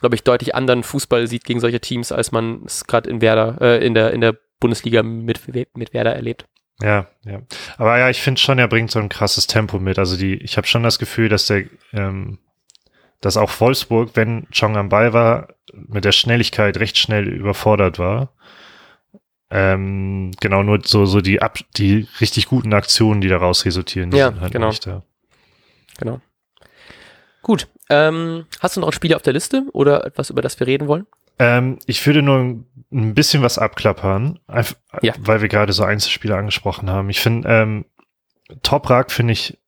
[0.00, 3.58] glaube ich, deutlich anderen Fußball sieht gegen solche Teams, als man es gerade in Werder,
[3.60, 5.40] äh, in der, in der Bundesliga mit,
[5.76, 6.46] mit Werder erlebt.
[6.82, 7.40] Ja, ja.
[7.76, 9.98] Aber ja, ich finde schon, er bringt so ein krasses Tempo mit.
[9.98, 12.38] Also die, ich habe schon das Gefühl, dass der ähm,
[13.24, 18.34] dass auch Wolfsburg, wenn Chong am Ball war, mit der Schnelligkeit recht schnell überfordert war.
[19.50, 24.18] Ähm, genau, nur so, so die, ab, die richtig guten Aktionen, die daraus resultieren, die
[24.18, 24.68] ja, sind halt genau.
[24.68, 25.02] nicht da.
[25.98, 26.20] Genau.
[27.42, 27.68] Gut.
[27.88, 30.88] Ähm, hast du noch ein Spiel auf der Liste oder etwas, über das wir reden
[30.88, 31.06] wollen?
[31.38, 32.38] Ähm, ich würde nur
[32.92, 35.14] ein bisschen was abklappern, einfach, ja.
[35.18, 37.10] weil wir gerade so Einzelspiele angesprochen haben.
[37.10, 37.84] Ich finde, ähm,
[38.62, 39.58] Toprak finde ich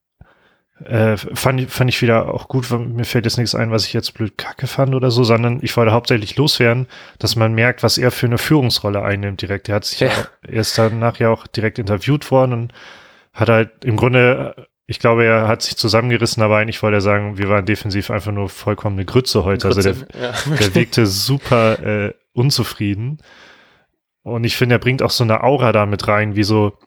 [0.85, 4.13] äh, fand, fand ich wieder auch gut, mir fällt jetzt nichts ein, was ich jetzt
[4.13, 6.87] blöd kacke fand oder so, sondern ich wollte hauptsächlich loswerden,
[7.19, 9.69] dass man merkt, was er für eine Führungsrolle einnimmt direkt.
[9.69, 10.09] Er hat sich ja.
[10.09, 12.73] ja er ist danach ja auch direkt interviewt worden und
[13.33, 17.39] hat halt im Grunde, ich glaube, er hat sich zusammengerissen, aber eigentlich wollte er sagen,
[17.39, 19.69] wir waren defensiv einfach nur vollkommen eine Grütze heute.
[19.69, 20.57] Grütze, also der, ja.
[20.59, 23.19] der wirkte super äh, unzufrieden.
[24.23, 26.79] Und ich finde, er bringt auch so eine Aura da mit rein, wie so,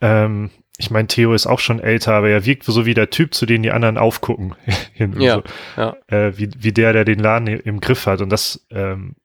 [0.00, 3.34] ähm, ich meine, Theo ist auch schon älter, aber er wirkt so wie der Typ,
[3.34, 4.54] zu dem die anderen aufgucken.
[5.18, 5.42] ja, so.
[5.76, 5.96] ja.
[6.08, 8.20] Äh, wie, wie der, der den Laden im Griff hat.
[8.20, 9.16] Und das ähm,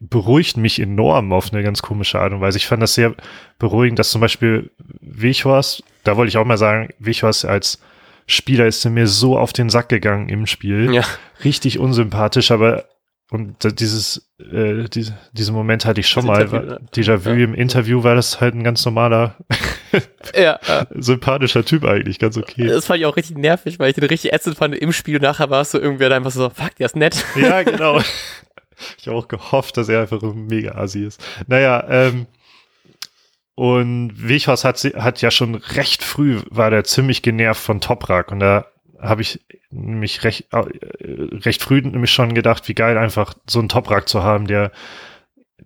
[0.00, 2.56] beruhigt mich enorm auf eine ganz komische Art und Weise.
[2.56, 3.14] Ich fand das sehr
[3.58, 7.80] beruhigend, dass zum Beispiel Wichhorst, da wollte ich auch mal sagen, Wichhorst als
[8.26, 10.92] Spieler ist mir so auf den Sack gegangen im Spiel.
[10.94, 11.02] Ja.
[11.44, 12.84] Richtig unsympathisch, aber
[13.30, 16.80] und dieses, äh, diese, diesen Moment hatte ich schon das mal.
[16.92, 17.44] Déjà-vu ja.
[17.44, 19.36] im Interview war das halt ein ganz normaler,
[20.34, 20.58] ja,
[20.94, 22.66] sympathischer Typ eigentlich, ganz okay.
[22.66, 25.16] Das fand ich auch richtig nervig, weil ich den richtig ätzend fand im Spiel.
[25.16, 27.24] Und nachher war es so irgendwie dann einfach so, fuck, der ist nett.
[27.36, 28.00] Ja, genau.
[28.98, 31.22] ich habe auch gehofft, dass er einfach ein mega Asi ist.
[31.46, 32.26] Naja, ähm,
[33.54, 38.40] und Wichhaus hat, hat ja schon recht früh, war der ziemlich genervt von Toprak und
[38.40, 38.66] da
[38.98, 40.64] habe ich mich recht, äh,
[41.44, 44.72] recht früh nämlich schon gedacht, wie geil einfach so einen Toprak zu haben, der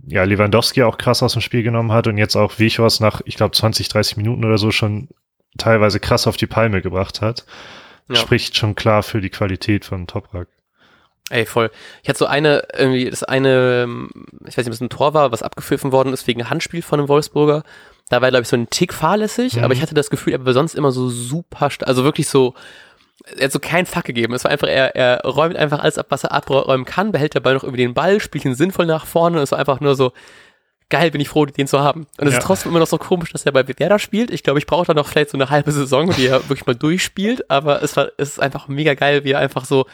[0.07, 3.37] ja Lewandowski auch krass aus dem Spiel genommen hat und jetzt auch Wichhorst nach, ich
[3.37, 5.09] glaube, 20, 30 Minuten oder so schon
[5.59, 7.45] teilweise krass auf die Palme gebracht hat.
[8.09, 8.17] Ja.
[8.17, 10.49] Spricht schon klar für die Qualität von Toprak.
[11.31, 11.71] Ey, voll.
[12.03, 13.89] Ich hatte so eine, irgendwie, das eine,
[14.47, 17.01] ich weiß nicht, ob es ein Tor war, was abgepfiffen worden ist wegen Handspiel von
[17.01, 17.63] einem Wolfsburger.
[18.11, 19.65] Da war, glaube ich, so ein Tick fahrlässig, Mhm.
[19.65, 22.55] aber ich hatte das Gefühl, er war sonst immer so super, also wirklich so,
[23.37, 24.35] er hat so keinen Fuck gegeben.
[24.35, 27.55] Es war einfach, er, er räumt einfach alles ab, was er abräumen kann, behält dabei
[27.55, 30.13] noch irgendwie den Ball, spielt ihn sinnvoll nach vorne und es war einfach nur so,
[30.91, 32.07] geil, bin ich froh, den zu haben.
[32.19, 32.39] Und es Ja.
[32.39, 34.31] ist trotzdem immer noch so komisch, dass er bei Werder spielt.
[34.31, 36.75] Ich glaube, ich brauche da noch vielleicht so eine halbe Saison, die er wirklich mal
[36.77, 39.87] durchspielt, aber es war, es ist einfach mega geil, wie er einfach so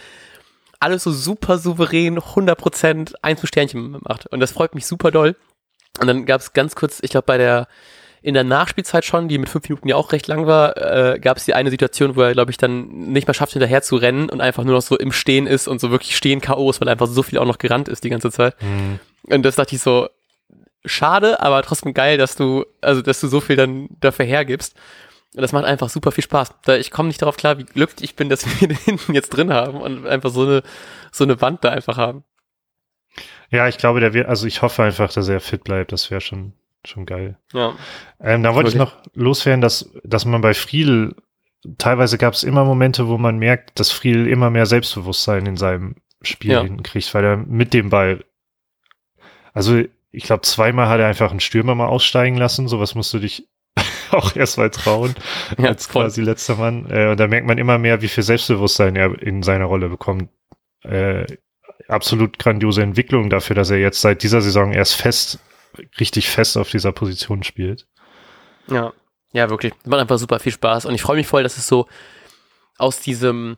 [0.81, 4.27] alles so super souverän, 100% ein zu Sternchen macht.
[4.29, 5.37] Und das freut mich super doll.
[6.01, 7.69] Und dann gab es ganz kurz, ich glaube, bei der,
[8.23, 11.39] in der Nachspielzeit schon, die mit fünf Minuten ja auch recht lang war, äh, gab
[11.39, 14.29] es die eine Situation, wo er, glaube ich, dann nicht mehr schafft, hinterher zu rennen
[14.29, 16.69] und einfach nur noch so im Stehen ist und so wirklich stehen K.O.
[16.71, 18.55] ist, weil einfach so viel auch noch gerannt ist die ganze Zeit.
[18.63, 19.01] Mhm.
[19.33, 20.09] Und das dachte ich so,
[20.85, 24.77] schade, aber trotzdem geil, dass du, also dass du so viel dann dafür hergibst.
[25.35, 26.55] Und das macht einfach super viel Spaß.
[26.65, 29.31] Da ich komme nicht darauf klar, wie glücklich ich bin, dass wir den hinten jetzt
[29.31, 30.63] drin haben und einfach so eine,
[31.13, 32.25] so eine Wand da einfach haben.
[33.51, 35.93] Ja, ich glaube, der wird, also ich hoffe einfach, dass er fit bleibt.
[35.93, 36.53] Das wäre schon,
[36.87, 37.39] schon geil.
[37.53, 37.75] Ja.
[38.21, 41.15] Ähm, da wollte ich noch loswerden, dass, dass man bei Friedel,
[41.79, 45.97] teilweise gab es immer Momente, wo man merkt, dass Friedel immer mehr Selbstbewusstsein in seinem
[46.23, 46.63] Spiel Ja.
[46.63, 48.25] hinkriegt, weil er mit dem Ball,
[49.53, 53.19] also ich glaube, zweimal hat er einfach einen Stürmer mal aussteigen lassen, sowas musst du
[53.19, 53.47] dich
[54.11, 55.15] auch erst mal trauen,
[55.59, 56.03] Ja, als voll.
[56.05, 56.91] quasi letzter Mann.
[56.91, 60.29] Äh, und da merkt man immer mehr, wie viel Selbstbewusstsein er in seiner Rolle bekommt.
[60.83, 61.27] Äh,
[61.89, 65.39] absolut grandiose Entwicklung dafür, dass er jetzt seit dieser Saison erst fest,
[65.99, 67.87] richtig fest auf dieser Position spielt.
[68.69, 68.93] Ja,
[69.33, 69.73] ja, wirklich.
[69.85, 70.87] Macht einfach super viel Spaß.
[70.87, 71.87] Und ich freue mich voll, dass es so
[72.79, 73.57] aus diesem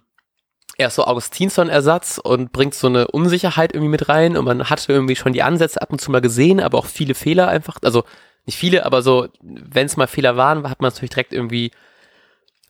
[0.79, 4.37] erst so Augustinsson-Ersatz und bringt so eine Unsicherheit irgendwie mit rein.
[4.37, 7.15] Und man hatte irgendwie schon die Ansätze ab und zu mal gesehen, aber auch viele
[7.15, 7.79] Fehler einfach.
[7.83, 8.05] Also
[8.47, 11.71] nicht viele, aber so, wenn es mal Fehler waren, hat man natürlich direkt irgendwie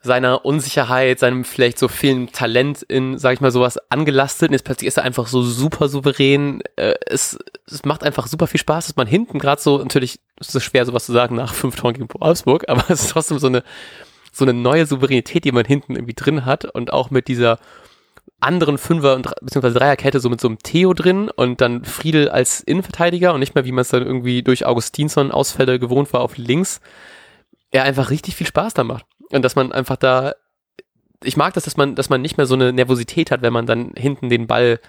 [0.03, 4.49] seiner Unsicherheit, seinem vielleicht so vielen Talent in, sag ich mal, sowas angelastet.
[4.49, 6.61] Und jetzt plötzlich ist er einfach so super souverän.
[6.77, 10.55] Äh, es, es macht einfach super viel Spaß, dass man hinten gerade so, natürlich ist
[10.55, 13.47] es schwer, sowas zu sagen nach fünf Toren gegen Wolfsburg, aber es ist trotzdem so
[13.47, 13.63] eine,
[14.33, 17.59] so eine neue Souveränität, die man hinten irgendwie drin hat und auch mit dieser
[18.41, 22.61] anderen Fünfer- und beziehungsweise Dreierkette so mit so einem Theo drin und dann Friedel als
[22.61, 26.37] Innenverteidiger und nicht mehr, wie man es dann irgendwie durch Augustinsson Ausfälle gewohnt war auf
[26.37, 26.81] links,
[27.71, 29.07] er einfach richtig viel Spaß da macht.
[29.33, 30.35] Und dass man einfach da,
[31.25, 33.67] ich mag das, dass man, dass man nicht mehr so eine Nervosität hat, wenn man
[33.67, 34.81] dann hinten den Ball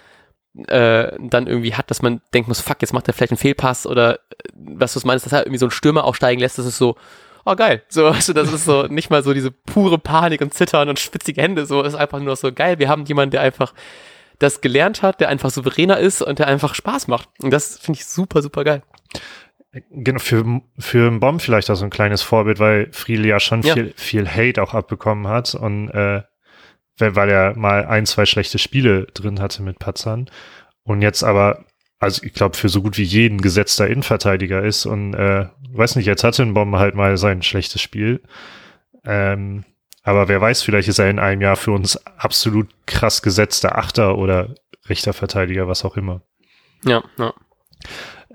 [0.68, 3.88] äh, dann irgendwie hat, dass man denken muss, fuck, jetzt macht er vielleicht einen Fehlpass
[3.88, 4.20] oder äh,
[4.54, 6.96] was du meinst, dass er irgendwie so einen Stürmer aufsteigen lässt, das ist so,
[7.46, 7.84] oh geil.
[7.90, 11.42] So, du, das ist so nicht mal so diese pure Panik und Zittern und schwitzige
[11.42, 12.80] Hände, so ist einfach nur so geil.
[12.80, 13.74] Wir haben jemanden, der einfach
[14.40, 17.30] das gelernt hat, der einfach souveräner ist und der einfach Spaß macht.
[17.42, 18.84] Und das finde ich super, super geil.
[19.90, 23.64] Genau, für, für einen Bomb vielleicht auch so ein kleines Vorbild, weil Friedel ja schon
[23.64, 23.74] Ja.
[23.74, 26.22] viel, viel Hate auch abbekommen hat und äh,
[27.00, 30.30] weil, weil er mal ein, zwei schlechte Spiele drin hatte mit Patzern
[30.84, 31.66] und jetzt aber,
[32.00, 36.06] also ich glaube, für so gut wie jeden gesetzter Innenverteidiger ist und äh, weiß nicht,
[36.06, 38.22] jetzt hatte ein Bomb halt mal sein schlechtes Spiel.
[39.06, 39.66] Ähm,
[40.04, 44.18] aber wer weiß, vielleicht ist er in einem Jahr für uns absolut krass gesetzter Achter
[44.20, 44.54] oder
[44.88, 46.22] rechter Verteidiger, was auch immer.
[46.86, 47.34] Ja, ja.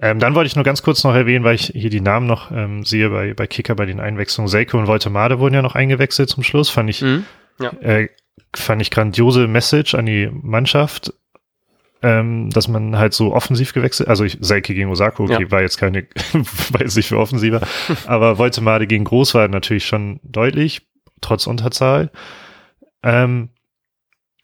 [0.01, 2.51] Ähm, dann wollte ich nur ganz kurz noch erwähnen, weil ich hier die Namen noch
[2.53, 4.49] ähm, sehe bei, bei Kicker bei den Einwechslungen.
[4.49, 6.71] Selke und Voltemade wurden ja noch eingewechselt zum Schluss.
[6.71, 7.25] Fand ich, Mhm.
[7.81, 8.09] äh,
[8.55, 11.13] fand ich grandiose Message an die Mannschaft,
[12.01, 15.51] ähm, dass man halt so offensiv gewechselt, also ich, Selke gegen Osako, okay, Ja.
[15.51, 16.07] war jetzt keine,
[16.79, 17.61] jetzt nicht für offensiver,
[18.07, 20.83] aber Voltemade gegen Groß war natürlich schon deutlich,
[21.21, 22.13] trotz Unterzahl.
[23.03, 23.49] Ähm,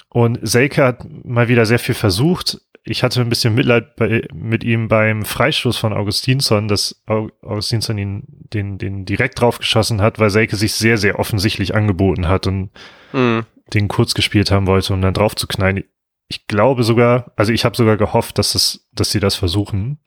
[0.09, 2.61] und Selke hat mal wieder sehr viel versucht.
[2.87, 7.97] Ich hatte ein bisschen Mitleid bei, mit ihm beim Freistoß von Augustinsson, dass Au- Augustinsson
[7.97, 12.71] ihn den, den direkt draufgeschossen hat, weil Selke sich sehr, sehr offensichtlich angeboten hat und
[13.15, 13.47] Mhm.
[13.73, 15.85] den kurz gespielt haben wollte, um dann drauf zu knallen.
[16.29, 19.99] Ich glaube sogar, also ich habe sogar gehofft, dass, das, dass sie das versuchen,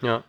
[0.00, 0.22] Ja.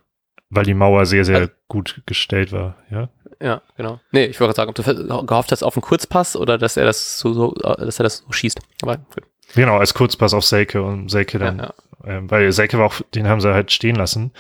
[0.50, 2.78] weil die Mauer sehr, sehr Also- gut gestellt war.
[2.90, 3.10] Ja,
[3.42, 4.02] Ja, genau.
[4.12, 6.84] Nee, ich wollte gerade sagen, ob du gehofft hast auf einen Kurzpass oder dass er
[6.86, 8.60] das so, so dass er das so schießt.
[8.82, 9.24] Aber gut.
[9.56, 11.74] Genau, als Kurzpass auf Selke und Selke Ja, dann ja.
[12.06, 14.32] Ähm, weil Selke war auch, den haben sie halt stehen lassen.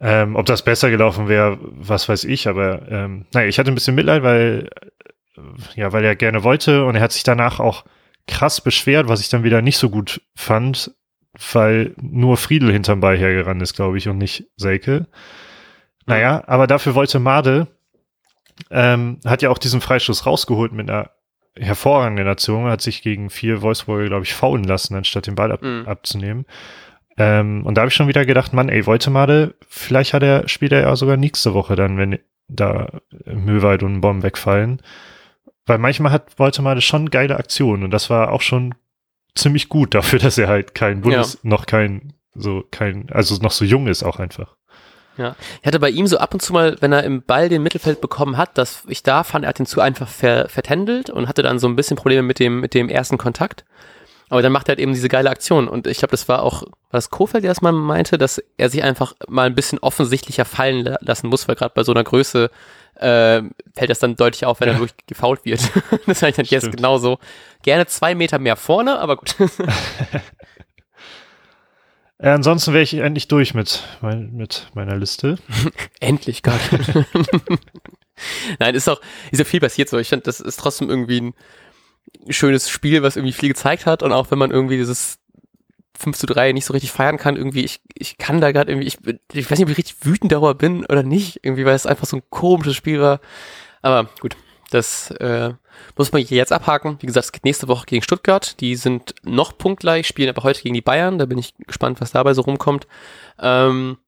[0.00, 3.74] Ähm, ob das besser gelaufen wäre, was weiß ich, aber ähm, naja, ich hatte ein
[3.74, 4.68] bisschen Mitleid, weil
[5.36, 5.40] äh,
[5.74, 7.84] ja, weil er gerne wollte und er hat sich danach auch
[8.26, 10.94] krass beschwert, was ich dann wieder nicht so gut fand,
[11.52, 15.06] weil nur Friedel hinterm Ball hergerannt ist, glaube ich, und nicht Selke.
[16.04, 17.66] Naja, aber dafür wollte Made,
[18.70, 21.10] ähm, hat ja auch diesen Freistoß rausgeholt mit einer
[21.58, 25.62] hervorragenden Aktion, hat sich gegen vier Wolfsburger, glaube ich, faulen lassen, anstatt den Ball ab,
[25.62, 25.86] Mhm.
[25.86, 26.46] abzunehmen.
[27.18, 30.72] Ähm, und da habe ich schon wieder gedacht, Mann, ey, Woltemade, vielleicht hat er, spielt
[30.72, 34.82] er ja sogar nächste Woche dann, wenn da Möwald und Bomben wegfallen.
[35.64, 38.74] Weil manchmal hat Woltemade schon geile Aktionen und das war auch schon
[39.34, 43.64] ziemlich gut dafür, dass er halt kein Bundes, noch kein, so kein, also noch so
[43.64, 44.55] jung ist auch einfach.
[45.18, 47.62] Ja, ich hatte bei ihm so ab und zu mal, wenn er im Ball den
[47.62, 51.28] Mittelfeld bekommen hat, dass ich da fand, er hat den zu einfach ver vertändelt und
[51.28, 53.64] hatte dann so ein bisschen Probleme mit dem, mit dem ersten Kontakt.
[54.28, 55.68] Aber dann macht er halt eben diese geile Aktion.
[55.68, 58.68] Und ich glaube, das war auch, war das Kofeld, der das mal meinte, dass er
[58.68, 62.02] sich einfach mal ein bisschen offensichtlicher fallen la lassen muss, weil gerade bei so einer
[62.02, 62.50] Größe
[62.96, 63.42] äh,
[63.74, 64.74] fällt das dann deutlich auf, wenn ja.
[64.74, 65.60] er wirklich gefault wird.
[66.06, 67.18] das habe ich dann jetzt genauso.
[67.62, 69.36] Gerne zwei Meter mehr vorne, aber gut.
[72.18, 75.38] Äh, ansonsten wäre ich endlich durch mit, mein, mit meiner Liste.
[76.00, 76.60] endlich, Gott.
[78.58, 79.00] Nein, ist auch,
[79.30, 79.98] ist ja viel passiert so.
[79.98, 81.34] Ich finde, das ist trotzdem irgendwie ein
[82.32, 84.02] schönes Spiel, was irgendwie viel gezeigt hat.
[84.02, 85.18] Und auch wenn man irgendwie dieses
[85.98, 88.86] 5 zu 3 nicht so richtig feiern kann, irgendwie, ich, ich kann da gerade irgendwie,
[88.86, 88.98] ich,
[89.32, 92.06] ich weiß nicht, ob ich richtig wütend darüber bin oder nicht, irgendwie, weil es einfach
[92.06, 93.20] so ein komisches Spiel war.
[93.82, 94.36] Aber gut,
[94.70, 95.52] das äh,
[95.96, 96.96] muss man jetzt abhaken.
[97.00, 98.60] Wie gesagt, es geht nächste Woche gegen Stuttgart.
[98.60, 101.18] Die sind noch punktgleich, spielen aber heute gegen die Bayern.
[101.18, 102.86] Da bin ich gespannt, was dabei so rumkommt.
[103.40, 103.98] Ähm,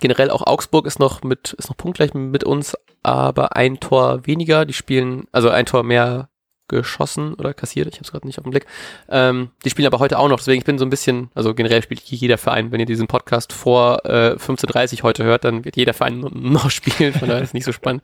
[0.00, 4.64] generell auch Augsburg ist noch mit, ist noch punktgleich mit uns, aber ein Tor weniger.
[4.64, 6.28] Die spielen, also ein Tor mehr
[6.68, 8.66] geschossen oder kassiert, ich habe es gerade nicht auf den Blick.
[9.08, 11.82] Ähm, die spielen aber heute auch noch, deswegen ich bin so ein bisschen, also generell
[11.82, 15.94] spielt jeder Verein, wenn ihr diesen Podcast vor äh, 15.30 heute hört, dann wird jeder
[15.94, 18.02] Verein noch spielen, von daher ist nicht so spannend.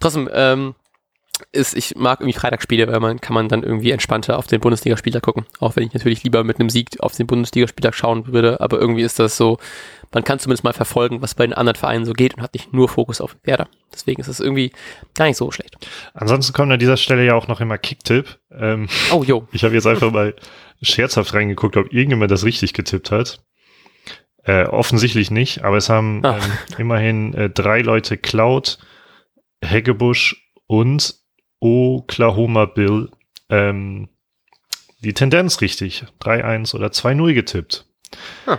[0.00, 0.74] Trotzdem, ähm,
[1.52, 5.22] ist, ich mag irgendwie Freitagsspiele, weil man kann man dann irgendwie entspannter auf den Bundesligaspieltag
[5.22, 5.46] gucken.
[5.60, 9.02] Auch wenn ich natürlich lieber mit einem Sieg auf den Bundesligaspieltag schauen würde, aber irgendwie
[9.02, 9.58] ist das so,
[10.12, 12.72] man kann zumindest mal verfolgen, was bei den anderen Vereinen so geht und hat nicht
[12.72, 13.68] nur Fokus auf Werder.
[13.92, 14.72] Deswegen ist es irgendwie
[15.14, 15.76] gar nicht so schlecht.
[16.14, 18.38] Ansonsten kommt an dieser Stelle ja auch noch immer Kicktipp.
[18.50, 19.46] Ähm, oh, jo.
[19.52, 20.34] Ich habe jetzt einfach mal
[20.82, 23.40] scherzhaft reingeguckt, ob irgendjemand das richtig getippt hat.
[24.44, 26.36] Äh, offensichtlich nicht, aber es haben ah.
[26.36, 28.78] ähm, immerhin äh, drei Leute Cloud,
[29.62, 31.16] Heggebusch und
[31.60, 33.10] Oklahoma Bill
[33.48, 34.08] ähm,
[35.00, 36.04] die Tendenz richtig.
[36.20, 37.86] 3-1 oder 2-0 getippt.
[38.46, 38.58] Ah.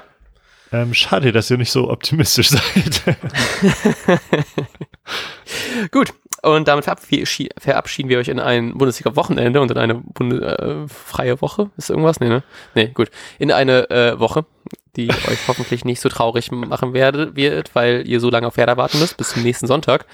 [0.72, 3.02] Ähm, schade, dass ihr nicht so optimistisch seid.
[5.92, 11.42] Gut, und damit verabschieden wir euch in ein Bundesliga-Wochenende und in eine Bunde äh, freie
[11.42, 11.70] Woche.
[11.76, 12.20] Ist irgendwas?
[12.20, 12.44] Nee, ne?
[12.76, 13.10] Nee, gut.
[13.40, 14.46] In eine äh, Woche,
[14.96, 18.78] die euch hoffentlich nicht so traurig machen werde, wird, weil ihr so lange auf Werder
[18.78, 20.06] warten müsst, bis zum nächsten Sonntag.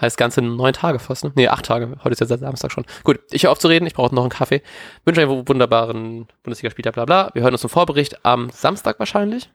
[0.00, 1.32] Heißt ganze neun Tage fast, ne?
[1.34, 1.96] Nee, acht Tage.
[2.02, 2.84] Heute ist ja seit Samstag schon.
[3.04, 3.86] Gut, ich höre auf zu reden.
[3.86, 4.62] Ich brauche noch einen Kaffee.
[5.04, 7.30] Wünsche euch einen wunderbaren Bundesligaspieltag, bla bla.
[7.34, 9.50] Wir hören uns zum Vorbericht am Samstag wahrscheinlich.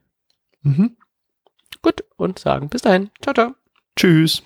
[0.64, 0.98] Mhm.
[1.82, 3.10] Gut, und sagen bis dahin.
[3.22, 3.56] Ciao, ciao.
[3.96, 4.40] Tschüss.